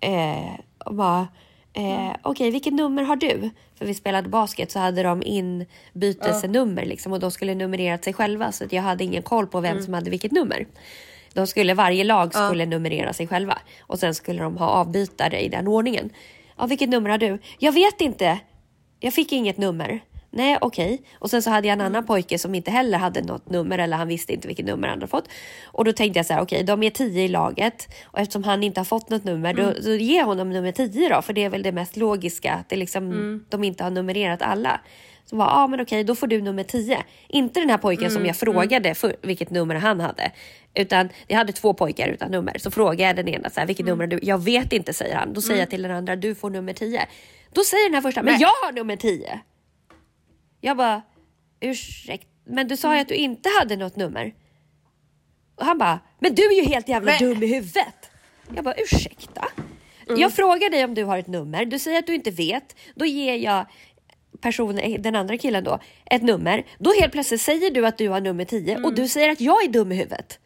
[0.00, 1.28] Eh, och bara,
[1.72, 2.16] eh, Mm.
[2.22, 3.50] okej, vilket nummer har du?
[3.78, 8.52] För vi spelade basket så hade de inbytelsenummer liksom och de skulle numrerat sig själva
[8.52, 9.84] så att jag hade ingen koll på vem Mm.
[9.84, 10.66] som hade vilket nummer.
[11.34, 15.48] De skulle, varje lag skulle numrera sig själva och sen skulle de ha avbytare i
[15.48, 16.10] den ordningen.
[16.56, 17.38] Ja, vilket nummer har du?
[17.58, 18.38] Jag vet inte.
[19.00, 20.00] Jag fick inget nummer.
[20.34, 21.02] Nej, okej.
[21.18, 23.96] Och sen så hade jag en annan pojke som inte heller hade något nummer eller
[23.96, 25.28] han visste inte vilket nummer han hade fått.
[25.64, 28.62] Och då tänkte jag så här, okej, de är tio i laget och eftersom han
[28.62, 31.48] inte har fått något nummer, då, då ge honom nummer tio då, för det är
[31.48, 34.80] väl det mest logiska att det liksom, de inte har numrerat alla.
[35.24, 37.02] Så bara, ja ah, men okej, då får du nummer 10.
[37.28, 40.32] Inte den här pojken som jag frågade för vilket nummer han hade.
[40.74, 42.58] Utan jag hade två pojkar utan nummer.
[42.58, 44.18] Så frågade jag den ena, så här, vilket nummer har du?
[44.22, 45.32] Jag vet inte, säger han.
[45.32, 47.06] Då säger jag till den andra, du får nummer 10.
[47.52, 49.40] Då säger den här första, men jag har nummer 10.
[50.60, 51.02] Jag bara,
[51.60, 54.34] ursäkta, men du sa ju att du inte hade något nummer.
[55.54, 58.10] Och han bara, men du är ju helt jävla Men- dum i huvudet.
[58.54, 59.48] Jag bara, ursäkta?
[60.16, 62.76] Jag frågar dig om du har ett nummer, du säger att du inte vet.
[62.94, 63.66] Då ger jag
[64.42, 66.66] personen, den andra killen då, ett nummer.
[66.78, 69.64] Då helt plötsligt säger du att du har nummer 10 och du säger att jag
[69.64, 70.38] är dum i huvudet.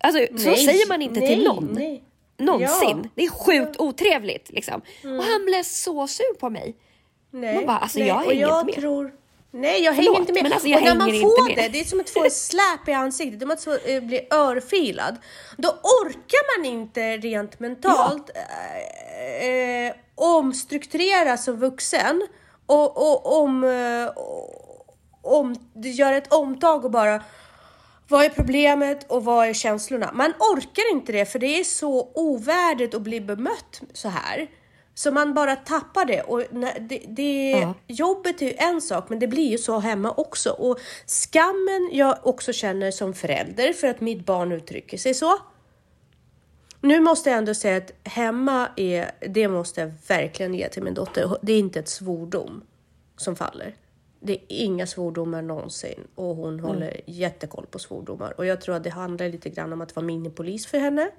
[0.00, 1.72] Alltså så nej, säger man inte till nej, någon.
[1.72, 2.04] nej.
[2.36, 3.00] Någonsin.
[3.02, 3.08] Ja.
[3.14, 4.82] Det är sjukt otrevligt liksom.
[5.02, 6.76] Och han blev så sur på mig.
[7.30, 7.54] Nej.
[7.54, 8.08] Man bara, alltså, nej.
[8.08, 8.74] jag hänger jag inte med.
[8.74, 9.12] Tror...
[9.50, 10.52] Nej, jag Förlåt, hänger inte med.
[10.52, 13.40] alltså, och när man får det, det är som att få en släp i ansiktet,
[13.40, 15.16] det är som att eh, bli örfilad.
[15.56, 22.22] Då orkar man inte rent mentalt eh, eh, omstrukturera som vuxen
[22.66, 24.22] och, och om, eh,
[25.22, 27.22] om, göra ett omtag och bara
[28.08, 30.10] vad är problemet och vad är känslorna?
[30.14, 34.50] Man orkar inte det för det är så ovärdigt att bli bemött så här.
[34.94, 36.22] Så man bara tappar det.
[36.22, 36.42] Och
[36.80, 37.74] det, det, Ja.
[37.86, 40.50] Jobbet är ju en sak men det blir ju så hemma också.
[40.50, 45.38] Och skammen jag också känner som förälder för att mitt barn uttrycker sig så.
[46.84, 50.94] Nu måste jag ändå säga att hemma är, det måste jag verkligen ge till min
[50.94, 51.36] dotter.
[51.42, 52.62] Det är inte ett svordom
[53.16, 53.74] som faller.
[54.20, 58.34] Det är inga svordomar någonsin och hon håller jättekoll på svordomar.
[58.38, 61.10] Och jag tror att det handlar lite grann om att vara minipolis för henne.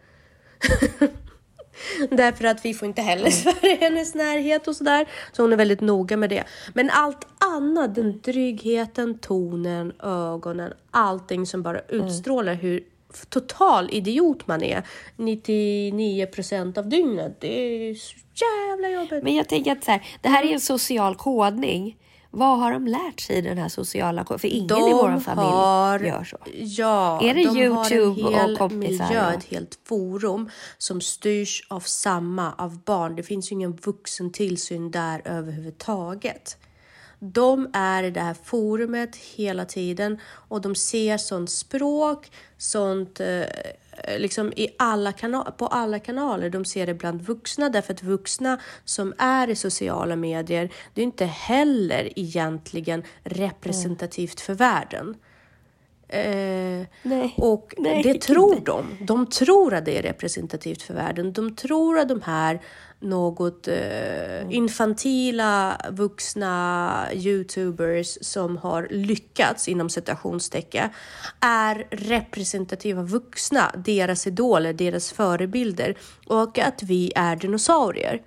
[2.10, 5.10] Därför att vi får inte heller svära i hennes närhet och sådär.
[5.32, 6.44] Så hon är väldigt noga med det.
[6.74, 12.84] Men allt annat, den tryggheten, tonen, ögonen, allting som bara utstrålar hur
[13.30, 14.84] total idiot man är
[15.18, 17.42] 99% av dygnet.
[17.42, 19.24] Det är så jävla jobbigt.
[19.24, 21.98] Men jag tänker att så här, det här är en social kodning.
[22.32, 24.40] Vad har de lärt sig i den här sociala kodningen?
[24.70, 26.38] För ingen i vår familj gör så.
[26.54, 31.68] Ja, Är det de YouTube har en hel kompisar miljö, ett helt forum som styrs
[31.70, 33.16] av samma, av barn.
[33.16, 36.58] Det finns ju ingen vuxen tillsyn där överhuvudtaget.
[37.34, 43.44] De är i det här forumet hela tiden och de ser sånt språk, sånt eh,
[44.18, 45.14] liksom i alla
[45.58, 46.50] på alla kanaler.
[46.50, 51.06] De ser det bland vuxna därför att vuxna som är i sociala medier, det är
[51.06, 55.16] inte heller egentligen representativt för världen.
[56.08, 57.34] Eh, Nej.
[57.38, 58.28] och Nej, det inte.
[58.28, 58.98] tror de.
[59.02, 61.34] De tror att det är representativt för världen.
[61.34, 62.62] De tror att de här
[63.06, 70.90] något eh, infantila vuxna youtubers som har lyckats inom citationstecken
[71.40, 78.22] är representativa vuxna, deras idoler, deras förebilder och att vi är dinosaurier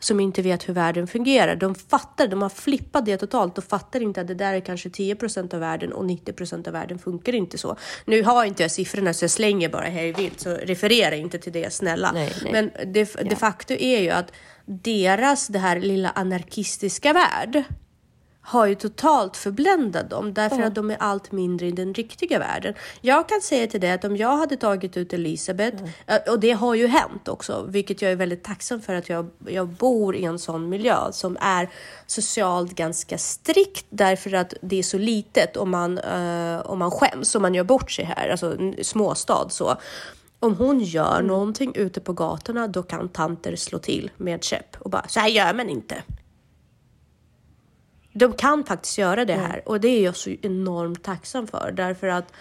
[0.00, 1.56] som inte vet hur världen fungerar.
[1.56, 4.88] De fattar, de har flippat det totalt och fattar inte att det där är kanske
[4.88, 7.76] 10% av världen och 90% av världen funkar inte så.
[8.04, 11.38] Nu har inte jag siffrorna så jag slänger bara här i vilt, så referera inte
[11.38, 12.12] till det snälla.
[12.12, 12.52] Nej, nej.
[12.52, 14.32] Men det, de facto är ju att
[14.64, 17.64] deras, det här lilla anarkistiska värld
[18.48, 22.74] har ju totalt förbländat dem därför att de är allt mindre i den riktiga världen.
[23.00, 26.52] Jag kan säga till dig att om jag hade tagit ut Elisabeth, eh, och det
[26.52, 30.24] har ju hänt också, vilket jag är väldigt tacksam för att jag, jag bor i
[30.24, 31.68] en sån miljö som är
[32.06, 37.34] socialt ganska strikt därför att det är så litet och man, uh, och man skäms
[37.34, 39.76] och man gör bort sig här, alltså småstad så.
[40.40, 41.26] Om hon gör mm.
[41.26, 45.28] någonting ute på gatorna, då kan tanter slå till med käpp och bara så här
[45.28, 46.02] gör man inte.
[48.18, 52.08] De kan faktiskt göra det här och det är jag så enormt tacksam för därför
[52.08, 52.32] att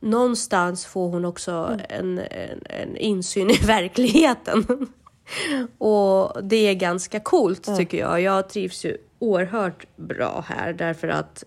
[0.00, 1.80] någonstans får hon också mm.
[1.88, 4.86] en, en, en, insyn i verkligheten.
[5.78, 7.78] och det är ganska coolt mm.
[7.78, 8.20] tycker jag.
[8.20, 11.44] Jag trivs ju oerhört bra här därför att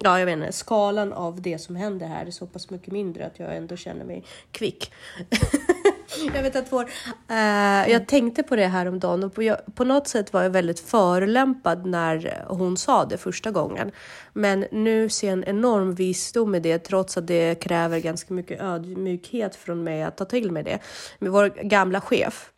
[0.00, 3.26] ja, jag vet inte, skalan av det som händer här är så pass mycket mindre
[3.26, 4.92] att jag ändå känner mig kvick.
[6.34, 6.84] jag vet att vår,
[7.30, 10.42] uh, jag tänkte på det här om dagen och på, jag, på något sätt var
[10.42, 13.90] jag väldigt förolämpad när hon sa det första gången.
[14.32, 18.60] Men nu ser jag en enorm visdom i det trots att det kräver ganska mycket
[18.60, 20.78] ödmjukhet från mig att ta till mig det.
[21.18, 22.50] Men vår gamla chef,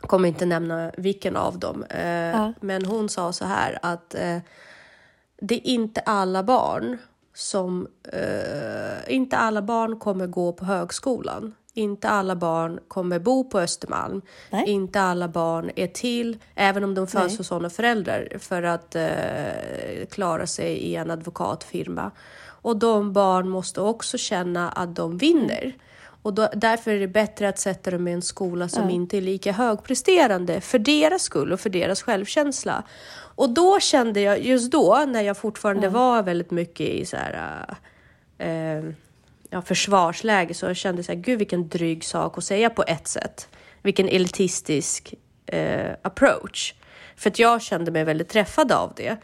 [0.00, 2.52] kommer inte nämna vilken av dem, uh, ja.
[2.60, 4.38] men hon sa så här att uh,
[5.40, 6.98] det är inte alla barn
[7.34, 7.86] som...
[8.14, 11.54] Uh, inte alla barn kommer gå på högskolan.
[11.74, 14.22] Inte alla barn kommer bo på Östermalm.
[14.50, 14.68] Nej.
[14.68, 20.06] Inte alla barn är till, även om de föds hos sådana föräldrar, för att uh,
[20.10, 22.10] klara sig i en advokatfirma.
[22.44, 25.74] Och de barn måste också känna att de vinner.
[26.22, 28.90] Och då, därför är det bättre att sätta dem i en skola som ja.
[28.90, 32.82] inte är lika högpresterande för deras skull och för deras självkänsla.
[33.34, 35.92] Och då kände jag, just då, när jag fortfarande mm.
[35.92, 37.66] var väldigt mycket i så här,
[38.38, 38.84] äh,
[39.52, 43.06] ja, försvarsläge, så jag kände så här, gud vilken dryg sak att säga på ett
[43.06, 43.48] sätt.
[43.82, 45.14] Vilken elitistisk
[45.46, 46.74] äh, approach.
[47.16, 49.16] För att jag kände mig väldigt träffad av det.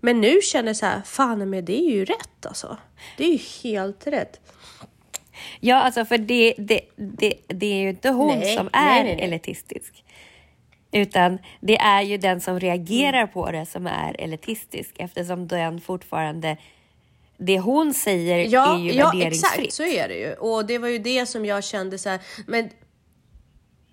[0.00, 2.76] Men nu känner jag så här, fan men det är ju rätt alltså.
[3.16, 4.40] Det är ju helt rätt.
[5.60, 9.16] Ja, alltså för det, det, det, det är ju inte hon nej, som är nej,
[9.16, 10.04] nej, elitistisk.
[10.92, 13.32] Utan det är ju den som reagerar mm.
[13.32, 16.56] på det som är elitistisk eftersom den fortfarande
[17.38, 19.54] det hon säger ja, är ju ja, värderingsfritt.
[19.56, 20.32] Ja, exakt så är det ju.
[20.32, 22.70] Och det var ju det som jag kände så här, men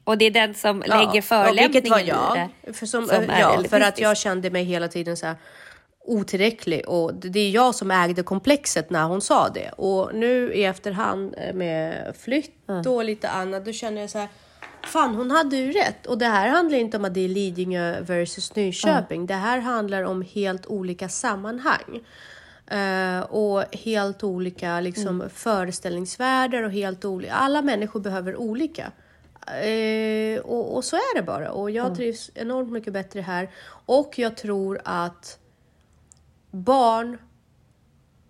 [0.04, 2.38] och det är den som ja, lägger förolämpningen var jag.
[2.38, 2.74] i det.
[2.74, 5.36] För, som, som ja, för att jag kände mig hela tiden så här
[6.08, 9.70] otillräcklig och det är jag som ägde komplexet när hon sa det.
[9.70, 14.28] Och nu i efterhand med flytt och lite annat, då känner jag så här
[14.86, 16.06] Fan, hon hade ju rätt.
[16.06, 19.18] Och det här handlar inte om att det är Lidingö versus Nyköping.
[19.18, 19.28] Mm.
[19.28, 22.02] Det här handlar om helt olika sammanhang.
[22.74, 25.30] Uh, och helt olika liksom, mm.
[25.30, 27.34] föreställningsvärldar och helt olika...
[27.34, 28.92] Alla människor behöver olika.
[29.66, 31.52] Uh, och, och, så är det bara.
[31.52, 31.98] Och jag mm.
[31.98, 33.50] trivs enormt mycket bättre här.
[33.86, 35.40] Och jag tror att
[36.52, 37.18] barn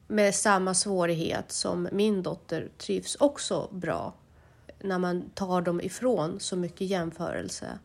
[0.07, 4.13] med samma svårighet som min dotter trivs också bra
[4.79, 7.79] när man tar dem ifrån så mycket jämförelse.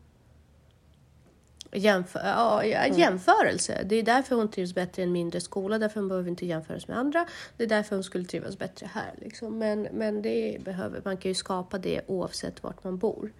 [1.73, 2.99] Jämför, ja, mm.
[2.99, 3.81] jämförelse.
[3.85, 6.87] Det är därför hon trivs bättre i en mindre skola, därför hon behöver inte jämföras
[6.87, 7.25] med andra.
[7.57, 9.13] Det är därför hon skulle trivas bättre här.
[9.17, 9.57] Liksom.
[9.57, 13.31] Men, men det behöver, man kan ju skapa det oavsett vart man bor.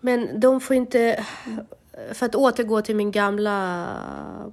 [0.00, 1.26] Men de får inte
[2.12, 3.96] för att återgå till min gamla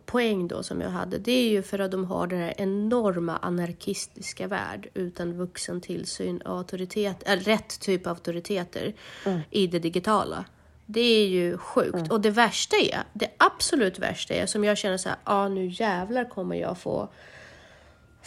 [0.06, 1.17] poäng då som jag hade.
[1.17, 6.41] Det är ju för att de har den här enorma anarkistiska värld utan vuxen tillsyn
[6.41, 8.93] och auktoritet, äh, rätt typ av auktoriteter
[9.26, 9.39] mm.
[9.50, 10.46] i det digitala.
[10.89, 11.95] Det är ju sjukt.
[11.95, 12.12] Mm.
[12.12, 15.65] Och det värsta är, det absolut värsta är som jag känner så här, ah, nu
[15.65, 17.10] jävlar kommer jag få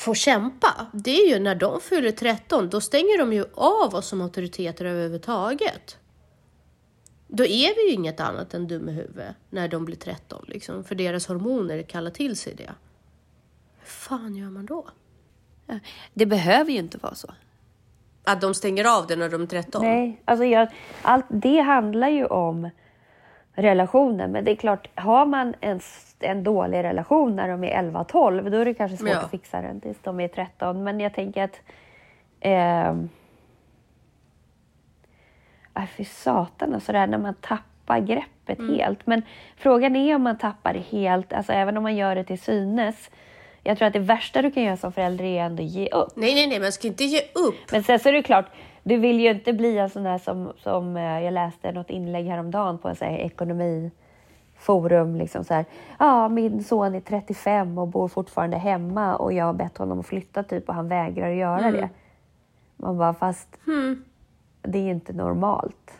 [0.01, 0.87] få kämpa.
[0.92, 4.85] Det är ju när de fyller 13, då stänger de ju av oss som auktoriteter
[4.85, 5.99] överhuvudtaget.
[7.29, 10.85] Då är vi ju inget annat än dum i huvudet när de blir 13, liksom,
[10.85, 12.73] för deras hormoner kallar till sig det.
[13.79, 14.88] Hur fan gör man då?
[16.14, 17.35] Det behöver ju inte vara så.
[18.33, 19.83] Att de stänger av det när de är 13?
[19.83, 20.69] Nej, alltså jag,
[21.03, 22.71] allt det handlar ju om
[23.53, 24.33] relationen.
[24.33, 25.81] Men det är klart, har man en,
[26.21, 29.19] en dålig relation när de är 11-12, då är det kanske svårt ja.
[29.19, 30.85] att fixa den tills de är 13.
[30.85, 31.61] Men jag tänker att
[32.40, 32.88] eh,
[35.75, 38.75] äh, fy satan, och sådär när man tappar greppet mm.
[38.75, 39.07] helt.
[39.07, 39.23] Men
[39.57, 43.11] frågan är om man tappar det helt, alltså även om man gör det till synes.
[43.62, 46.12] Jag tror att det värsta du kan göra som förälder är ändå ge upp.
[46.16, 47.73] Nej, nej, nej, man ska inte ge upp.
[47.73, 48.46] Men sen så är det klart,
[48.83, 52.27] du vill ju inte bli en sån där som, som eh, jag läste något inlägg
[52.27, 55.17] häromdagen på en sån här ekonomiforum.
[55.17, 55.65] Liksom så här,
[55.98, 60.06] ja, min son är 35 och bor fortfarande hemma och jag har bett honom att
[60.06, 61.73] flytta typ och han vägrar göra mm.
[61.73, 61.88] det.
[62.77, 64.04] Man bara, fast mm
[64.63, 66.00] det är inte normalt.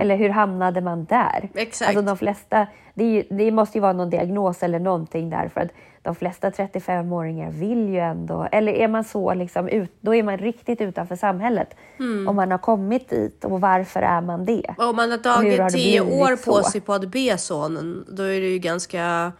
[0.00, 1.48] Eller hur hamnade man där?
[1.54, 1.88] Exakt.
[1.88, 5.60] Alltså de flesta, det, ju, det måste ju vara någon diagnos eller någonting där för
[5.60, 5.70] att
[6.02, 10.38] de flesta 35-åringar vill ju ändå, eller är man så liksom ut, då är man
[10.38, 11.76] riktigt utanför samhället.
[11.98, 12.28] Mm.
[12.28, 14.74] Om man har kommit dit och varför är man det?
[14.78, 18.22] Om man har tagit det tio blivit år på sig på att be sonen, då
[18.22, 19.32] är det ju ganska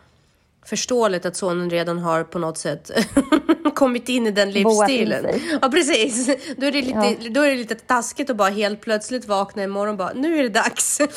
[0.65, 2.91] förståeligt att sonen redan har på något sätt
[3.75, 5.27] kommit in i den livsstilen.
[5.63, 6.27] Ja, precis.
[6.57, 9.89] Då är, det lite, då är det lite taskigt att bara helt plötsligt vakna imorgon
[9.93, 11.01] och bara, nu är det dags.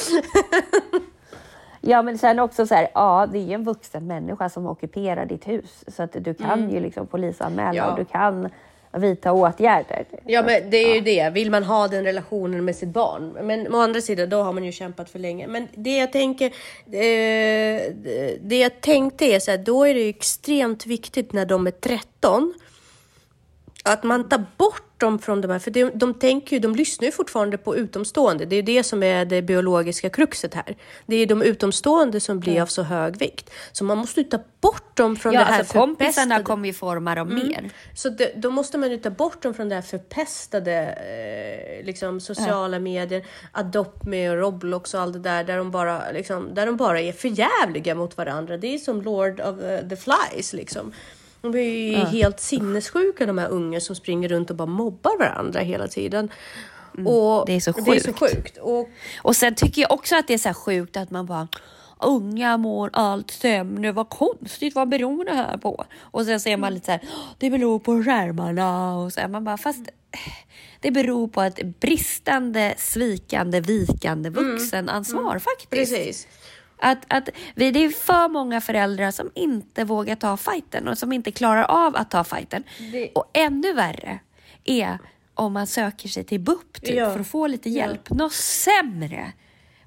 [1.86, 5.26] Ja, men sen också så här, ja, det är ju en vuxen människa som ockuperar
[5.26, 5.84] ditt hus.
[5.88, 7.76] Så att du kan ju liksom polisanmäla Mm.
[7.76, 7.91] Ja.
[7.91, 8.50] och du kan
[8.98, 10.06] vidta åtgärder.
[10.26, 11.30] Ja, men det är ju det.
[11.30, 13.38] Vill man ha den relationen med sitt barn?
[13.41, 15.48] Men å andra sidan, då har man ju kämpat för länge.
[15.48, 16.46] Men det jag tänker,
[16.86, 17.82] eh,
[18.41, 21.72] det jag tänkte är så här, då är det ju extremt viktigt när de är
[21.72, 22.54] 13
[23.84, 27.06] att man tar bort dem från de här, för de, de tänker ju, de lyssnar
[27.06, 28.45] ju fortfarande på utomstående.
[28.45, 30.76] Det är det som är det biologiska kruxet här.
[31.06, 33.49] Det är de utomstående som blir av så hög vikt.
[33.72, 36.68] Så man måste ju ta bort dem från Ja, det här alltså kompisarna förpestade- kommer
[36.68, 37.47] ju forma dem Mm.
[37.47, 37.70] mer.
[37.95, 40.74] så det, då måste man ju ta bort dem från det här förpestade
[41.80, 46.12] eh, liksom, sociala medier, Adopt Me och Roblox och allt det där, där de bara,
[46.12, 48.58] liksom, där de bara är förjävliga mot varandra.
[48.58, 50.91] Det är som Lord of eh, the Flies liksom.
[51.44, 55.60] De är ju helt sinnessjuka de här unga som springer runt och bara mobbar varandra
[55.60, 56.30] hela tiden.
[56.91, 57.46] Och Mm.
[57.46, 58.36] Det är så Det är så sjukt.
[58.36, 58.58] sjukt.
[58.58, 58.89] Och
[59.22, 61.48] Och sen tycker jag också att det är så sjukt att man bara
[62.00, 65.86] Unga mår allt sämre, vad konstigt, vad beror det här på?
[66.02, 67.02] Och sen säger man lite så här,
[67.38, 69.89] det beror på skärmarna och så här, man bara, fast
[70.80, 75.70] det beror på ett bristande, svikande, vikande vuxenansvar faktiskt.
[75.70, 76.28] precis.
[76.84, 81.14] Att, att vi, det är för många föräldrar som inte vågar ta fighten och som
[81.14, 82.64] inte klarar av att ta fighten.
[82.92, 84.20] Det- Och ännu värre
[84.64, 84.98] är
[85.34, 87.12] om man söker sig till BUP typ, Ja.
[87.14, 88.10] för att få lite hjälp.
[88.10, 89.32] Något sämre.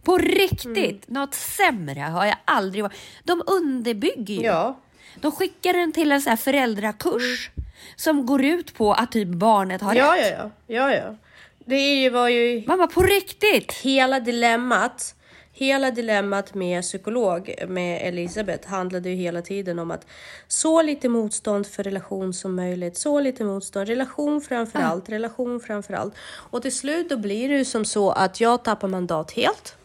[0.03, 2.97] På riktigt, något sämre har jag aldrig varit.
[3.25, 4.43] De underbygger ju.
[4.43, 4.81] Ja.
[5.21, 7.51] De skickar den till en så här föräldrakurs
[7.97, 10.35] som går ut på att typ barnet har Ja, rätt.
[10.39, 10.91] ja, ja.
[10.91, 11.17] ja, ja.
[11.65, 13.73] Det var ju Mamma, på riktigt!
[13.73, 15.15] hela dilemmat
[15.59, 20.07] Hela dilemmat med psykolog med Elisabeth handlade ju hela tiden om att
[20.49, 25.95] så lite motstånd för relation som möjligt, så lite motstånd, relation framför allt, relation framför
[25.95, 26.15] allt.
[26.51, 29.77] Och till slut då blir det ju som så att jag tappar mandat helt.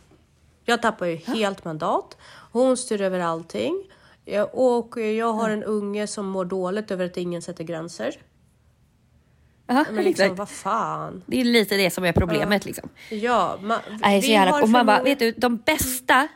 [0.66, 2.18] Jag tappar ju helt mandat.
[2.52, 3.84] Hon styr över allting.
[4.52, 8.18] Och jag har en unge som mår dåligt över att ingen sätter gränser.
[9.76, 10.40] Ja, Men liksom, exakt.
[10.40, 11.24] vad fan.
[11.26, 12.90] Det är lite det som är problemet liksom.
[13.10, 16.28] Ja, ma- Nej, så jävla, och man bara, vet du, de bästa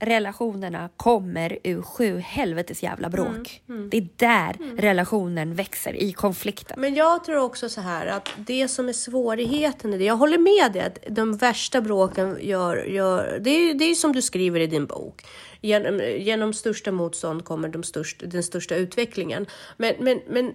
[0.00, 3.62] relationerna kommer ur sju helvetes jävla bråk.
[3.68, 6.80] Mm, Det är där relationen växer, i konflikten.
[6.80, 10.38] Men jag tror också så här att det som är svårigheten i det, jag håller
[10.38, 14.60] med dig att de värsta bråken gör, gör det är det är som du skriver
[14.60, 15.22] i din bok.
[15.60, 19.46] Genom, genom största motstånd kommer de störst, den största utvecklingen.
[19.76, 20.52] Men, men, men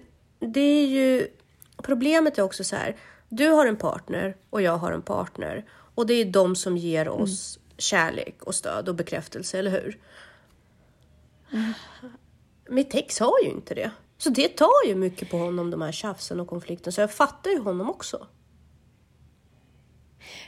[0.54, 1.26] det är ju,
[1.82, 2.96] problemet är också så här,
[3.28, 5.64] du har en partner och jag har en partner
[5.94, 9.98] och det är de som ger oss kärlek och stöd och bekräftelse, eller hur?
[12.68, 13.90] Mitt ex har ju inte det.
[14.18, 16.92] Så det tar ju mycket på honom, de här tjafsen och konflikten.
[16.92, 18.26] Så jag fattar ju honom också.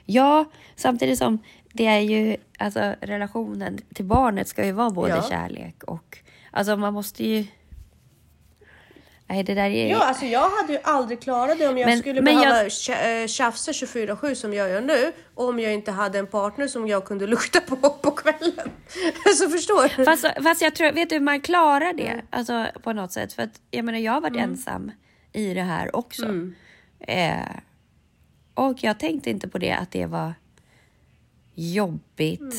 [0.04, 0.44] Ja,
[0.76, 1.38] samtidigt som
[1.72, 5.22] det är ju, alltså relationen till barnet ska ju vara både Ja.
[5.28, 6.18] kärlek och,
[6.50, 7.46] alltså man måste ju...
[9.26, 9.90] Nej, det där är...
[9.90, 12.56] Ja, alltså jag hade ju aldrig klarat det om jag Men- skulle men behöva
[12.88, 15.12] jag- eh, tjafsa 24-7 som jag gör nu.
[15.34, 18.70] Om jag inte hade en partner som jag kunde lukta på på kvällen.
[19.38, 20.04] Så förstår du?
[20.04, 22.06] Fast, fast jag tror, vet du man klarar det?
[22.08, 22.26] Mm.
[22.30, 23.32] Alltså på något sätt.
[23.32, 24.90] För att jag menar, jag har varit ensam
[25.32, 26.24] i det här också.
[26.24, 26.54] Mm.
[27.00, 27.48] Eh,
[28.54, 30.34] och jag tänkte inte på det, att det var
[31.54, 32.54] jobbigt.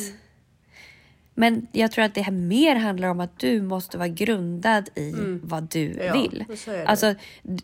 [1.35, 1.53] Mm.
[1.53, 5.13] Men jag tror att det här mer handlar om att du måste vara grundad i
[5.43, 6.05] vad du Mm.
[6.07, 6.45] Ja, vill.
[6.65, 6.85] det.
[6.85, 7.15] Alltså,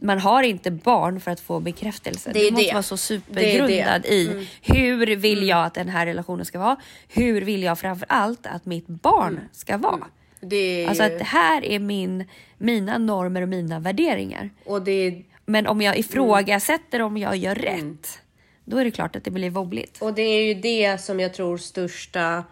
[0.02, 2.32] man har inte barn för att få bekräftelse.
[2.34, 2.74] Det är du måste det.
[2.74, 4.22] vara så Det supergrundad det.
[4.26, 4.38] Mm.
[4.40, 6.78] i hur vill jag att den här relationen ska vara?
[7.08, 10.08] Hur vill jag framför allt att mitt barn ska vara?
[10.42, 12.26] Det är Alltså ju, att det här är min,
[12.58, 14.50] mina normer och mina värderingar.
[14.66, 18.20] och det Men om jag ifrågasätter om jag gör rätt,
[18.66, 20.02] då är det klart att det blir wobbligt.
[20.02, 22.44] och det är ju det som jag tror största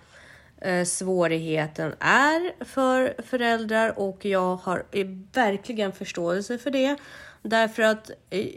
[0.62, 6.95] Eh, svårigheten är för föräldrar och jag har eh, verkligen förståelse för det.
[7.41, 8.47] Därför att eh,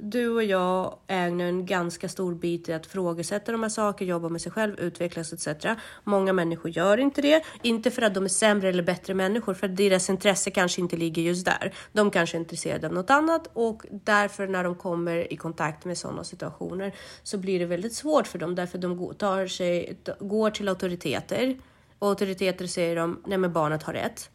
[0.00, 4.28] du och jag ägnar en ganska stor bit i att frågesätta de här sakerna, jobba
[4.28, 5.66] med sig själv, utvecklas etc.
[6.04, 7.44] Många människor gör inte det.
[7.62, 10.96] Inte för att de är sämre eller bättre människor, för att deras intresse kanske inte
[10.96, 11.74] ligger just där.
[11.92, 15.98] De kanske är intresserade av något annat och därför när de kommer i kontakt med
[15.98, 20.68] sådana situationer så blir det väldigt svårt för dem därför de tar sig, går till
[20.68, 21.58] auktoriteter
[21.98, 24.30] och auktoriteter säger de, nej men barnet har rätt.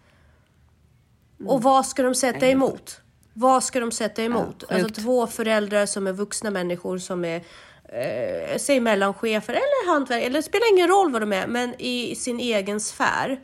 [1.45, 3.01] Och vad ska de sätta emot?
[3.33, 4.63] Vad ska de sätta emot?
[4.69, 7.43] Ja, alltså två föräldrar som är vuxna människor som är
[7.83, 12.15] eh, säg mellanchefer eller hantverk, eller det spelar ingen roll vad de är, men i
[12.15, 13.39] sin egen sfär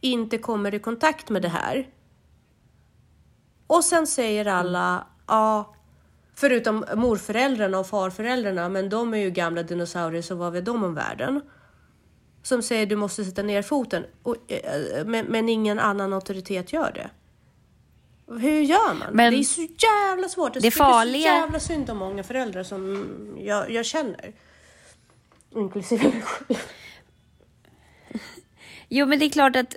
[0.00, 1.88] inte kommer i kontakt med det här.
[3.66, 5.74] Och sen säger alla, ja,
[6.34, 10.94] förutom morföräldrarna och farföräldrarna, men de är ju gamla dinosaurier, så vad vet de om
[10.94, 11.40] världen?
[12.42, 16.92] Som säger du måste sätta ner foten, och, eh, men, men ingen annan auktoritet gör
[16.94, 17.10] det.
[18.30, 19.08] Hur gör man?
[19.12, 20.54] Men det är så jävla svårt.
[20.54, 23.06] Det, det farliga- så jävla synd om många föräldrar som
[23.40, 24.32] jag, jag känner.
[25.54, 26.58] Inklusive mig själv.
[28.88, 29.76] Jo, men det är klart att...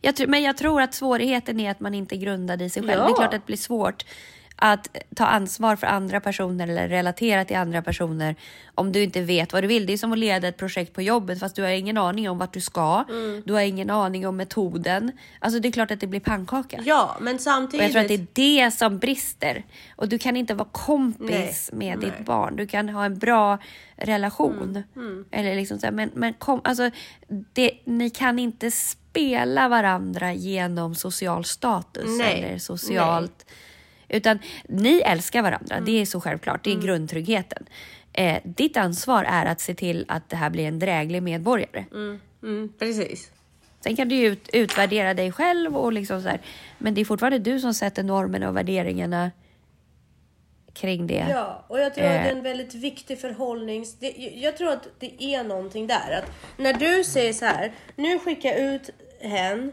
[0.00, 2.82] Jag tror, men jag tror att svårigheten är att man inte är grundad i sig
[2.82, 3.00] själv.
[3.00, 3.04] Ja.
[3.06, 4.04] Det är klart att det blir svårt
[4.60, 8.36] att ta ansvar för andra personer eller relatera till andra personer
[8.74, 9.86] om du inte vet vad du vill.
[9.86, 12.38] Det är som att leda ett projekt på jobbet fast du har ingen aning om
[12.38, 13.04] vart du ska.
[13.08, 13.42] Mm.
[13.46, 15.12] Du har ingen aning om metoden.
[15.38, 16.82] Alltså det är klart att det blir pannkaka.
[16.84, 17.82] Ja, men Och samtidigt.
[17.82, 18.26] jag tror att det är
[18.64, 19.64] det som brister.
[19.96, 22.10] Och du kan inte vara kompis Nej, med nej.
[22.10, 22.56] ditt barn.
[22.56, 23.58] Du kan ha en bra
[23.96, 24.82] relation.
[24.96, 26.90] Mm, Eller liksom så här, men, men kom, alltså,
[27.52, 33.46] det, ni kan inte spela varandra genom social status Nej, eller socialt.
[34.08, 34.38] Utan
[34.68, 35.84] ni älskar varandra, Mm.
[35.84, 36.64] det är så självklart.
[36.64, 37.66] Det är grundtryggheten.
[38.12, 41.84] Eh, ditt ansvar är att se till att det här blir en dräglig medborgare.
[42.42, 43.30] Mm, precis.
[43.80, 46.40] Sen kan du ju ut, utvärdera dig själv och liksom så här,
[46.78, 49.30] men det är fortfarande du som sätter normerna och värderingarna
[50.72, 51.26] kring det.
[51.30, 52.36] Ja, och jag tror att det är Eh.
[52.38, 53.94] en väldigt viktig förhållnings...
[53.98, 56.22] Det, jag tror att det är någonting där.
[56.22, 58.90] Att när du säger så här, nu skickar jag ut
[59.20, 59.72] hen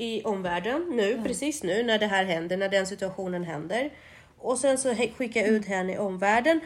[0.00, 3.90] i omvärlden, nu, precis nu, när det här händer, när den situationen händer.
[4.38, 6.60] Och sen så skickar jag ut hen i omvärlden.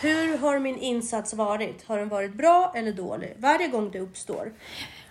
[0.00, 1.84] Hur har min insats varit?
[1.86, 3.34] Har den varit bra eller dålig?
[3.36, 4.52] Varje gång det uppstår.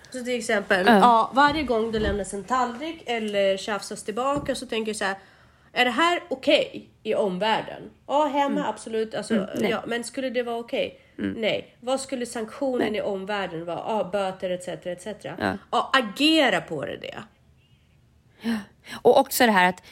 [0.10, 1.32] Så till exempel, ja.
[1.34, 5.16] varje gång det lämnas en tallrik eller tjafsas tillbaka så tänker jag så här.
[5.76, 7.82] Är det här okej i omvärlden?
[8.08, 9.16] Ja, hemma absolut.
[9.16, 9.70] Alltså, nej.
[9.70, 11.00] ja, men skulle det vara okej?
[11.16, 11.76] Nej.
[11.80, 13.78] Vad skulle sanktionen i omvärlden vara?
[13.78, 14.68] Ja, böter etc.
[14.68, 15.08] etc.
[15.24, 15.58] Ja.
[15.72, 16.98] Ja, agera på det.
[16.98, 17.24] det.
[18.92, 19.84] Och också det här att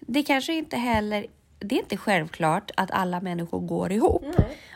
[0.00, 1.26] det kanske inte heller,
[1.58, 4.24] det är inte självklart att alla människor går ihop.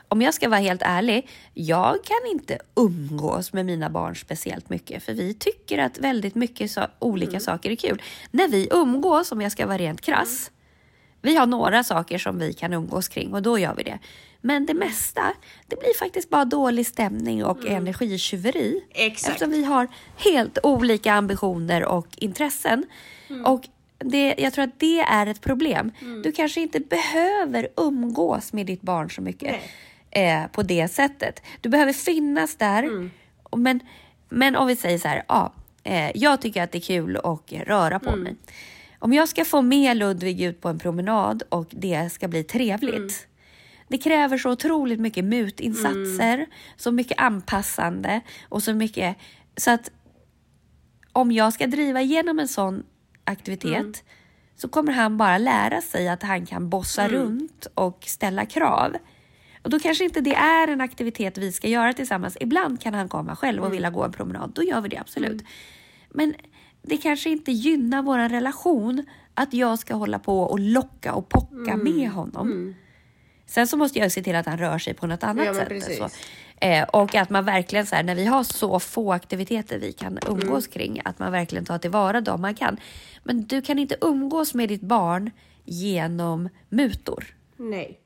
[0.08, 5.02] Om jag ska vara helt ärlig, jag kan inte umgås med mina barn speciellt mycket
[5.02, 8.02] för vi tycker att väldigt mycket så, olika saker är kul.
[8.30, 10.50] När vi umgås, om jag ska vara rent krass,
[11.22, 13.98] vi har några saker som vi kan umgås kring och då gör vi det.
[14.44, 15.32] Men det mesta,
[15.66, 18.84] det blir faktiskt bara dålig stämning och energitjuveri.
[18.90, 19.28] Exakt.
[19.28, 22.84] Eftersom vi har helt olika ambitioner och intressen.
[23.44, 23.68] Och
[23.98, 25.92] det, jag tror att det är ett problem.
[26.24, 29.56] Du kanske inte behöver umgås med ditt barn så mycket
[30.10, 31.42] eh, på det sättet.
[31.60, 33.10] Du behöver finnas där.
[33.42, 33.80] Och Men,
[34.28, 35.52] men om vi säger så här, ja,
[35.84, 38.36] eh, jag tycker att det är kul att röra på mig.
[38.98, 43.26] Om jag ska få med Ludvig ut på en promenad och det ska bli trevligt.
[43.92, 49.16] Det kräver så otroligt mycket mutinsatser, så mycket anpassande och så mycket
[49.56, 49.90] så att
[51.12, 52.82] om jag ska driva igenom en sån
[53.24, 54.04] aktivitet
[54.56, 58.96] så kommer han bara lära sig att han kan bossa runt och ställa krav.
[59.62, 62.36] Och då kanske inte det är en aktivitet vi ska göra tillsammans.
[62.40, 64.52] Ibland kan han komma själv och vilja gå en promenad.
[64.54, 65.44] Då gör vi det absolut.
[66.10, 66.34] Men
[66.82, 71.76] det kanske inte gynnar vår relation att jag ska hålla på och locka och pocka
[71.76, 72.74] med honom.
[73.52, 75.96] Sen så måste jag se till att han rör sig på något annat Ja, sätt.
[75.96, 76.08] Så.
[76.66, 80.18] Eh, och att man verkligen så här, när vi har så få aktiviteter vi kan
[80.28, 82.76] umgås kring, att man verkligen tar tillvara dem man kan.
[83.24, 85.30] Men du kan inte umgås med ditt barn
[85.64, 87.24] genom mutor.
[87.56, 87.98] Nej.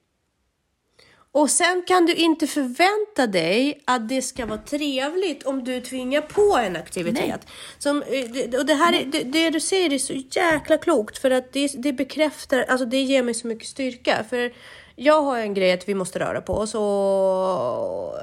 [1.32, 6.20] Och sen kan du inte förvänta dig att det ska vara trevligt om du tvingar
[6.20, 7.46] på en aktivitet.
[7.78, 11.30] Som, eh, och det, här är, det, det du säger är så jäkla klokt för
[11.30, 14.24] att det, det bekräftar, alltså det ger mig så mycket styrka.
[14.30, 14.52] För
[14.96, 18.18] jag har en grej att vi måste röra på oss och,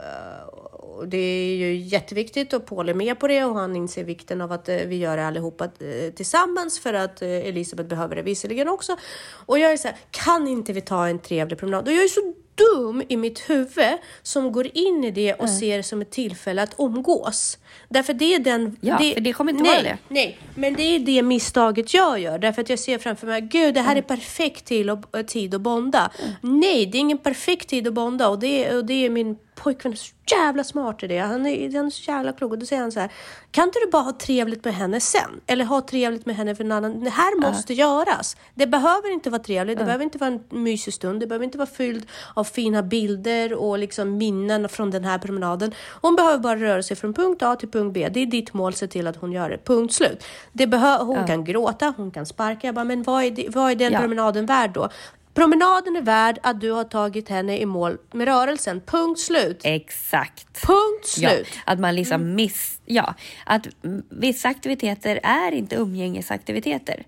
[1.07, 4.51] det är ju jätteviktigt och Paul är med på det och han inser vikten av
[4.51, 8.67] att eh, vi gör det allihopa eh, tillsammans för att eh, Elisabeth behöver det visserligen
[8.67, 8.97] också.
[9.45, 11.87] Och jag är så här, kan inte vi ta en trevlig promenad?
[11.87, 15.77] Och jag är så dum i mitt huvud som går in i det och ser
[15.77, 17.57] det som ett tillfälle att umgås.
[17.89, 18.77] Därför det är den...
[18.81, 19.97] Ja, för det kommer inte nej, vara det.
[20.07, 22.37] Nej, men det är det misstaget jag gör.
[22.39, 25.55] Därför att jag ser framför mig, gud det här är perfekt till och, eh, tid
[25.55, 26.11] att bonda.
[26.41, 29.37] Nej, det är ingen perfekt tid att bonda och det, är- och det är min
[29.55, 31.17] pojkvän är så jävla smart i det.
[31.19, 32.51] Han är, han är så jävla klok.
[32.51, 33.11] Och då säger han så här,
[33.51, 35.41] kan inte du bara ha trevligt med henne sen?
[35.47, 37.03] Eller ha trevligt med henne för en annan.
[37.03, 38.37] Det här måste göras.
[38.55, 41.57] Det behöver inte vara trevligt, det behöver inte vara en mysig stund, det behöver inte
[41.57, 45.73] vara fylld av fina bilder och liksom minnen från den här promenaden.
[46.01, 48.09] Hon behöver bara röra sig från punkt A till punkt B.
[48.13, 49.57] Det är ditt mål, se till att hon gör det.
[49.57, 50.23] Punkt slut.
[50.51, 52.67] Det behö- hon kan gråta, hon kan sparka.
[52.67, 53.99] Jag bara, men vad är, det, vad är den Ja.
[53.99, 54.89] promenaden värd då?
[55.33, 58.81] Promenaden är värd att du har tagit henne i mål med rörelsen.
[58.81, 59.61] Punkt slut.
[59.63, 60.61] Exakt.
[60.67, 61.47] Punkt Ja, slut.
[61.65, 62.79] att man liksom miss...
[62.85, 63.13] Ja,
[63.45, 67.03] att mm, vissa aktiviteter är inte umgängesaktiviteter.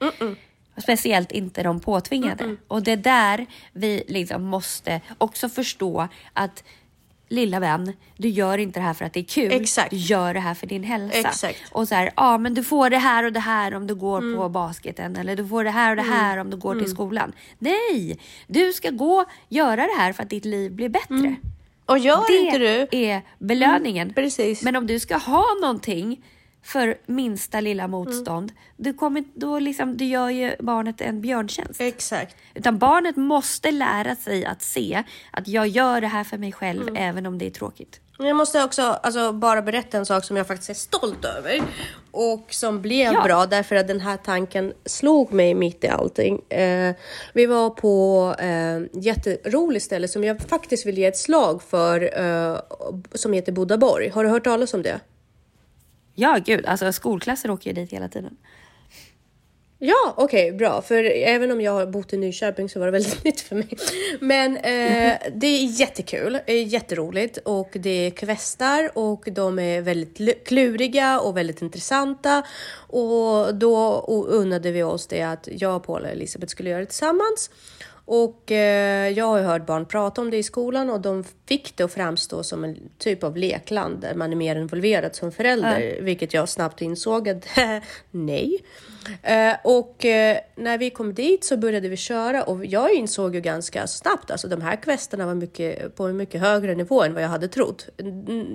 [0.77, 2.55] Speciellt inte de påtvingade.
[2.67, 6.63] Och det är där vi liksom måste också förstå att
[7.29, 9.51] lilla vän, du gör inte det här för att det är kul.
[9.51, 9.89] Exakt.
[9.89, 11.17] Du gör det här för din hälsa.
[11.17, 11.59] Exakt.
[11.71, 14.37] Och så här, ja men du får det här och det här om du går
[14.37, 17.33] på basketen eller du får det här och det här om du går till skolan.
[17.59, 21.35] Nej, du ska gå göra det här för att ditt liv blir bättre.
[21.85, 22.87] Och gör Det inte du...
[22.91, 24.13] är belöningen.
[24.13, 24.61] Precis.
[24.61, 26.23] Men om du ska ha någonting
[26.65, 27.91] för minsta lilla Mm.
[27.91, 31.81] motstånd, du, kommer, då liksom, du gör ju barnet en björntjänst.
[31.81, 32.35] Exakt.
[32.53, 36.81] Utan barnet måste lära sig att se att jag gör det här för mig själv
[36.81, 36.95] Mm.
[37.09, 37.99] även om det är tråkigt.
[38.17, 41.61] Jag måste också alltså, bara berätta en sak som jag faktiskt är stolt över
[42.11, 43.23] och som blev Ja.
[43.23, 46.41] bra därför att den här tanken slog mig mitt i allting.
[46.49, 46.95] Eh,
[47.33, 52.57] vi var på eh, jätteroligt ställe som jag faktiskt vill ge ett slag för eh,
[53.13, 54.09] som heter Bodaborg.
[54.09, 54.99] Har du hört talas om det?
[56.15, 58.37] Ja, gud, alltså skolklasser åker ju dit hela tiden.
[59.79, 60.81] Ja, okej, bra.
[60.81, 63.77] För även om jag har bott i Nyköping så var det väldigt nytt för mig.
[64.19, 71.19] Men eh, det är jättekul, jätteroligt och det är kvästar och de är väldigt kluriga
[71.19, 72.43] och väldigt intressanta.
[72.87, 77.49] Och då unnade vi oss det att jag, Paul och Elisabeth skulle göra det tillsammans.
[78.05, 81.83] Och eh, jag har hört barn prata om det i skolan och de fick det
[81.83, 86.33] att framstå som en typ av lekland där man är mer involverad som förälder, vilket
[86.33, 87.45] jag snabbt insåg att
[88.11, 88.59] nej.
[89.23, 93.41] Eh, och eh, när vi kom dit så började vi köra och jag insåg ju
[93.41, 97.23] ganska snabbt, alltså de här questerna var mycket, på en mycket högre nivå än vad
[97.23, 97.87] jag hade trott.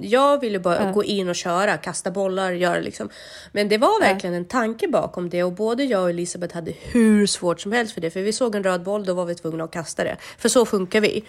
[0.02, 3.08] Jag ville bara gå in och köra, kasta bollar, göra liksom.
[3.52, 7.26] Men det var verkligen en tanke bakom det och både jag och Elisabeth hade hur
[7.26, 9.64] svårt som helst för det, för vi såg en röd boll, då var vi tvungna
[9.64, 10.16] att kasta det.
[10.38, 11.24] För så funkar vi.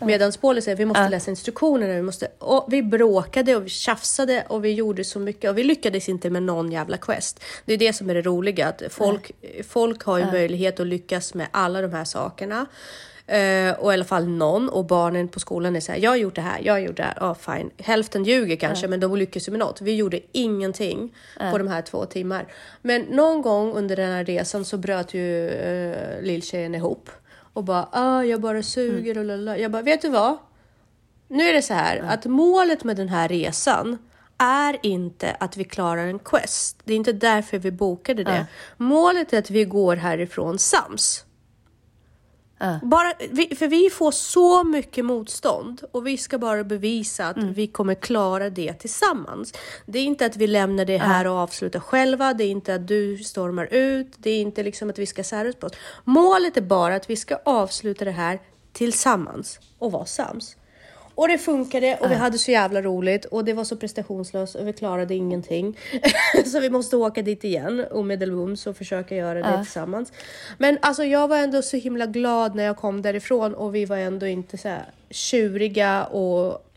[0.00, 4.44] Medan Paul säger vi måste läsa instruktionerna, vi, måste, och vi bråkade och vi tjafsade
[4.48, 7.44] och vi gjorde så mycket och vi lyckades inte med någon jävla quest.
[7.64, 9.30] Det är det som är det roliga, att folk,
[9.68, 12.66] folk har ju möjlighet att lyckas med alla de här sakerna.
[13.26, 16.16] Eh, och i alla fall någon och barnen på skolan är så här, jag har
[16.16, 17.70] gjort det här, jag har gjort det här, ja fine.
[17.78, 19.80] Hälften ljuger kanske men de lyckas ju med något.
[19.80, 21.14] Vi gjorde ingenting
[21.50, 22.46] på de här två timmar.
[22.82, 27.10] Men någon gång under den här resan så bröt ju uh, lilltjejen ihop
[27.54, 29.58] och bara, ah, jag bara suger och lalla.
[29.58, 30.36] Jag bara, vet du vad?
[31.28, 33.98] Nu är det så här att målet med den här resan
[34.38, 36.78] är inte att vi klarar en quest.
[36.84, 38.46] Det är inte därför vi bokade det.
[38.76, 41.23] Målet är att vi går härifrån sams.
[42.58, 42.78] Ja.
[42.82, 47.66] Bara, vi, för vi får så mycket motstånd och vi ska bara bevisa att vi
[47.66, 49.52] kommer klara det tillsammans.
[49.86, 52.34] Det är inte att vi lämnar det här och avslutar själva.
[52.34, 54.12] Det är inte att du stormar ut.
[54.16, 55.72] Det är inte liksom att vi ska säras på oss.
[56.04, 58.40] Målet är bara att vi ska avsluta det här
[58.72, 60.56] tillsammans och vara sams.
[61.14, 64.68] Och det funkade och vi hade så jävla roligt och det var så prestationslöst och
[64.68, 65.78] vi klarade ingenting.
[66.46, 70.12] så vi måste åka dit igen omedelbums och försöka göra det tillsammans.
[70.58, 73.96] Men alltså jag var ändå så himla glad när jag kom därifrån och vi var
[73.96, 76.70] ändå inte så här tjuriga och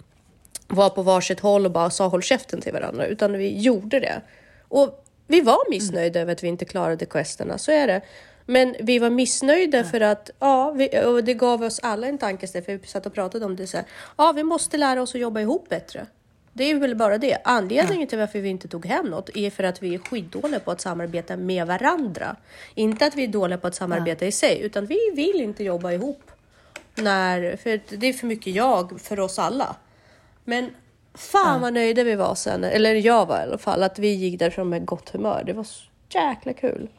[0.68, 4.22] var på varsitt håll och bara sa håll käften till varandra utan vi gjorde det.
[4.68, 8.02] Och vi var missnöjda över att vi inte klarade questerna, så är det.
[8.50, 12.66] Men vi var missnöjda för att, ja, vi, och det gav oss alla en tankeställare,
[12.66, 13.86] för vi satt och pratade om det så här.
[14.18, 16.06] Ja, vi måste lära oss att jobba ihop bättre.
[16.54, 17.38] Det är väl bara det.
[17.44, 20.72] Anledningen till varför vi inte tog hem något är för att vi är skitdåliga på
[20.72, 22.36] att samarbeta med varandra.
[22.76, 25.92] Inte att vi är dåliga på att samarbeta i sig, utan vi vill inte jobba
[25.92, 26.32] ihop.
[26.96, 29.76] När, för det är för mycket jag för oss alla.
[30.44, 30.70] Men
[31.14, 34.40] fan vad nöjda vi var sen, eller jag var i alla fall, att vi gick
[34.40, 35.44] därifrån med gott humör.
[35.46, 36.90] Det var så jäkla kul.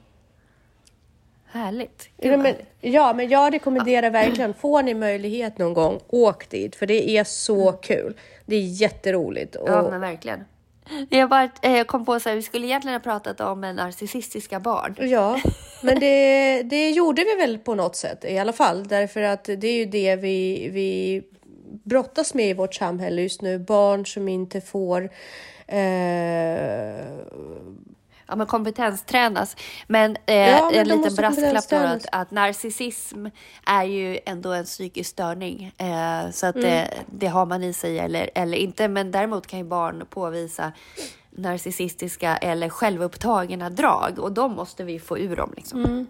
[1.50, 2.08] Härligt.
[2.16, 6.86] Ja men, ja, men jag rekommenderar verkligen, får ni möjlighet någon gång, åk dit, för
[6.86, 8.16] det är så kul.
[8.46, 9.54] Det är jätteroligt.
[9.54, 10.44] Och, Ja, men verkligen.
[11.08, 14.96] Jag bara eh, kom på att vi skulle egentligen ha pratat om narcissistiska barn.
[14.98, 15.40] Ja,
[15.82, 18.88] men det, det gjorde vi väl på något sätt i alla fall.
[18.88, 21.22] Därför att det är ju det vi, vi
[21.84, 23.58] brottas med i vårt samhälle just nu.
[23.58, 25.10] Barn som inte får
[25.66, 25.78] eh,
[28.28, 29.56] ja, men kompetenstränas.
[29.86, 33.26] Men, eh, ja, men en liten brasklapp då att, att narcissism
[33.66, 35.72] är ju ändå en psykisk störning.
[35.78, 36.70] Eh, så att mm.
[36.70, 38.88] det, det, har man i sig eller, eller inte.
[38.88, 40.72] Men däremot kan ju barn påvisa
[41.30, 45.52] narcissistiska eller självupptagna drag och de måste vi få ur dem.
[45.56, 45.84] Liksom.
[45.84, 46.06] Mm.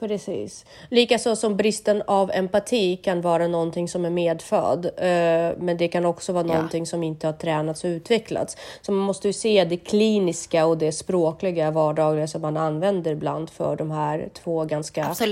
[0.00, 0.64] Precis.
[0.90, 4.84] Likaså som bristen av empati kan vara någonting som är medfödd.
[4.86, 6.54] Eh, men det kan också vara ja.
[6.54, 8.56] någonting som inte har tränats och utvecklats.
[8.82, 13.50] Så man måste ju se det kliniska och det språkliga vardagliga som man använder ibland
[13.50, 15.24] för de här två ganska alltså,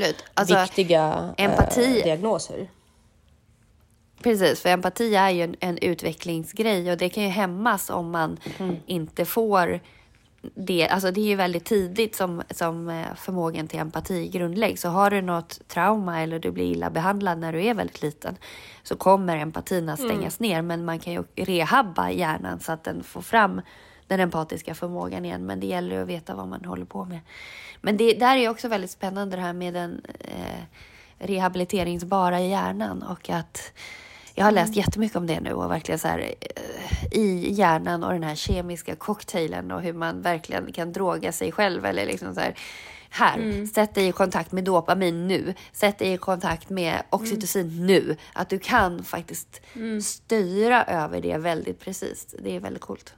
[0.63, 2.69] viktiga eh, empati, diagnoser.
[4.23, 8.39] Precis, för empati är ju en, en, utvecklingsgrej och det kan ju hämmas om man
[8.59, 8.77] mm.
[8.87, 9.81] inte får
[10.55, 14.81] det, alltså det är ju väldigt tidigt som, som eh, förmågan till empati grundläggs.
[14.81, 18.37] Så har du något trauma eller du blir illa behandlad när du är väldigt liten
[18.83, 20.51] så kommer empatin att stängas mm.
[20.51, 20.63] ner.
[20.63, 23.61] Men man kan ju rehabba hjärnan så att den får fram
[24.07, 25.47] den empatiska förmågan igen.
[25.47, 27.21] Men det gäller att veta vad man håller på med.
[27.81, 30.63] Men det där är också väldigt spännande det här med den eh,
[31.19, 33.73] rehabiliteringsbara hjärnan och att
[34.35, 34.79] jag har läst mm.
[34.79, 38.97] jättemycket om det nu och verkligen så här eh, i hjärnan och den här kemiska
[38.97, 42.55] cocktailen och hur man verkligen kan droga sig själv eller liksom så här
[43.15, 43.67] här, mm.
[43.67, 45.55] sätt dig i kontakt med dopamin nu.
[45.73, 47.87] Sätt dig i kontakt med oxytocin mm.
[47.87, 48.17] nu.
[48.33, 50.03] Att du kan faktiskt mm.
[50.03, 52.35] styra över det väldigt precis.
[52.39, 53.15] Det är väldigt coolt.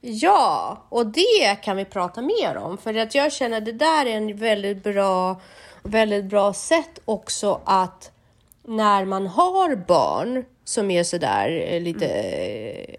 [0.00, 2.78] Ja, och det kan vi prata mer om.
[2.78, 5.40] För att jag känner att det där är en väldigt bra,
[5.82, 8.12] väldigt bra sätt också att
[8.68, 12.96] när man har barn som är sådär eh, lite mm.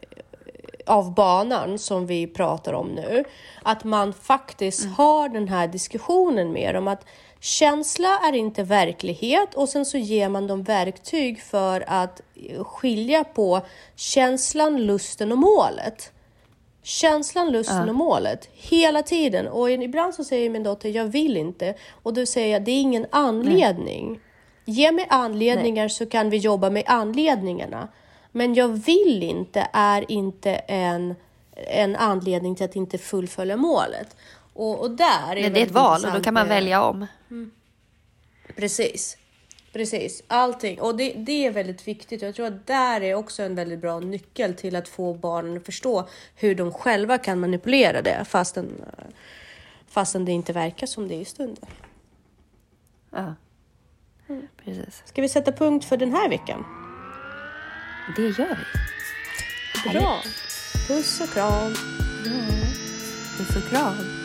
[0.85, 3.23] av banan som vi pratar om nu,
[3.63, 4.93] att man faktiskt mm.
[4.93, 7.05] har den här diskussionen med dem att
[7.39, 12.21] känsla är inte verklighet och sen så ger man dem verktyg för att
[12.59, 13.61] skilja på
[13.95, 16.11] känslan, lusten och målet.
[16.83, 17.89] Känslan, lusten ja.
[17.89, 19.47] och målet hela tiden.
[19.47, 21.73] Och ibland så säger min dotter, jag vill inte.
[22.03, 24.09] Och då säger jag, det är ingen anledning.
[24.09, 24.19] Nej.
[24.69, 25.89] Ge mig anledningar Nej.
[25.89, 27.87] så kan vi jobba med anledningarna.
[28.31, 31.15] Men jag vill inte är inte en,
[31.55, 34.15] en anledning till att inte fullfölja målet.
[34.53, 37.05] Och, och där är Men det är ett val och då kan man välja om.
[37.29, 37.51] Mm.
[38.55, 39.17] Precis.
[39.73, 40.81] Precis, allting.
[40.81, 42.21] Och det, det är väldigt viktigt.
[42.21, 45.65] Jag tror att där är också en väldigt bra nyckel till att få barnen att
[45.65, 48.85] förstå hur de själva kan manipulera det fastän,
[49.87, 51.65] fastän det inte verkar som det i stunden.
[53.11, 53.35] Ja.
[54.29, 54.47] Mm.
[54.65, 55.03] Precis.
[55.05, 56.65] Ska vi sätta punkt för den här veckan?
[58.15, 58.57] Det gör
[59.85, 59.89] vi.
[59.89, 60.21] Bra.
[60.87, 61.73] Puss och kram.
[62.25, 62.31] Ja.
[63.37, 64.18] Puss och kram.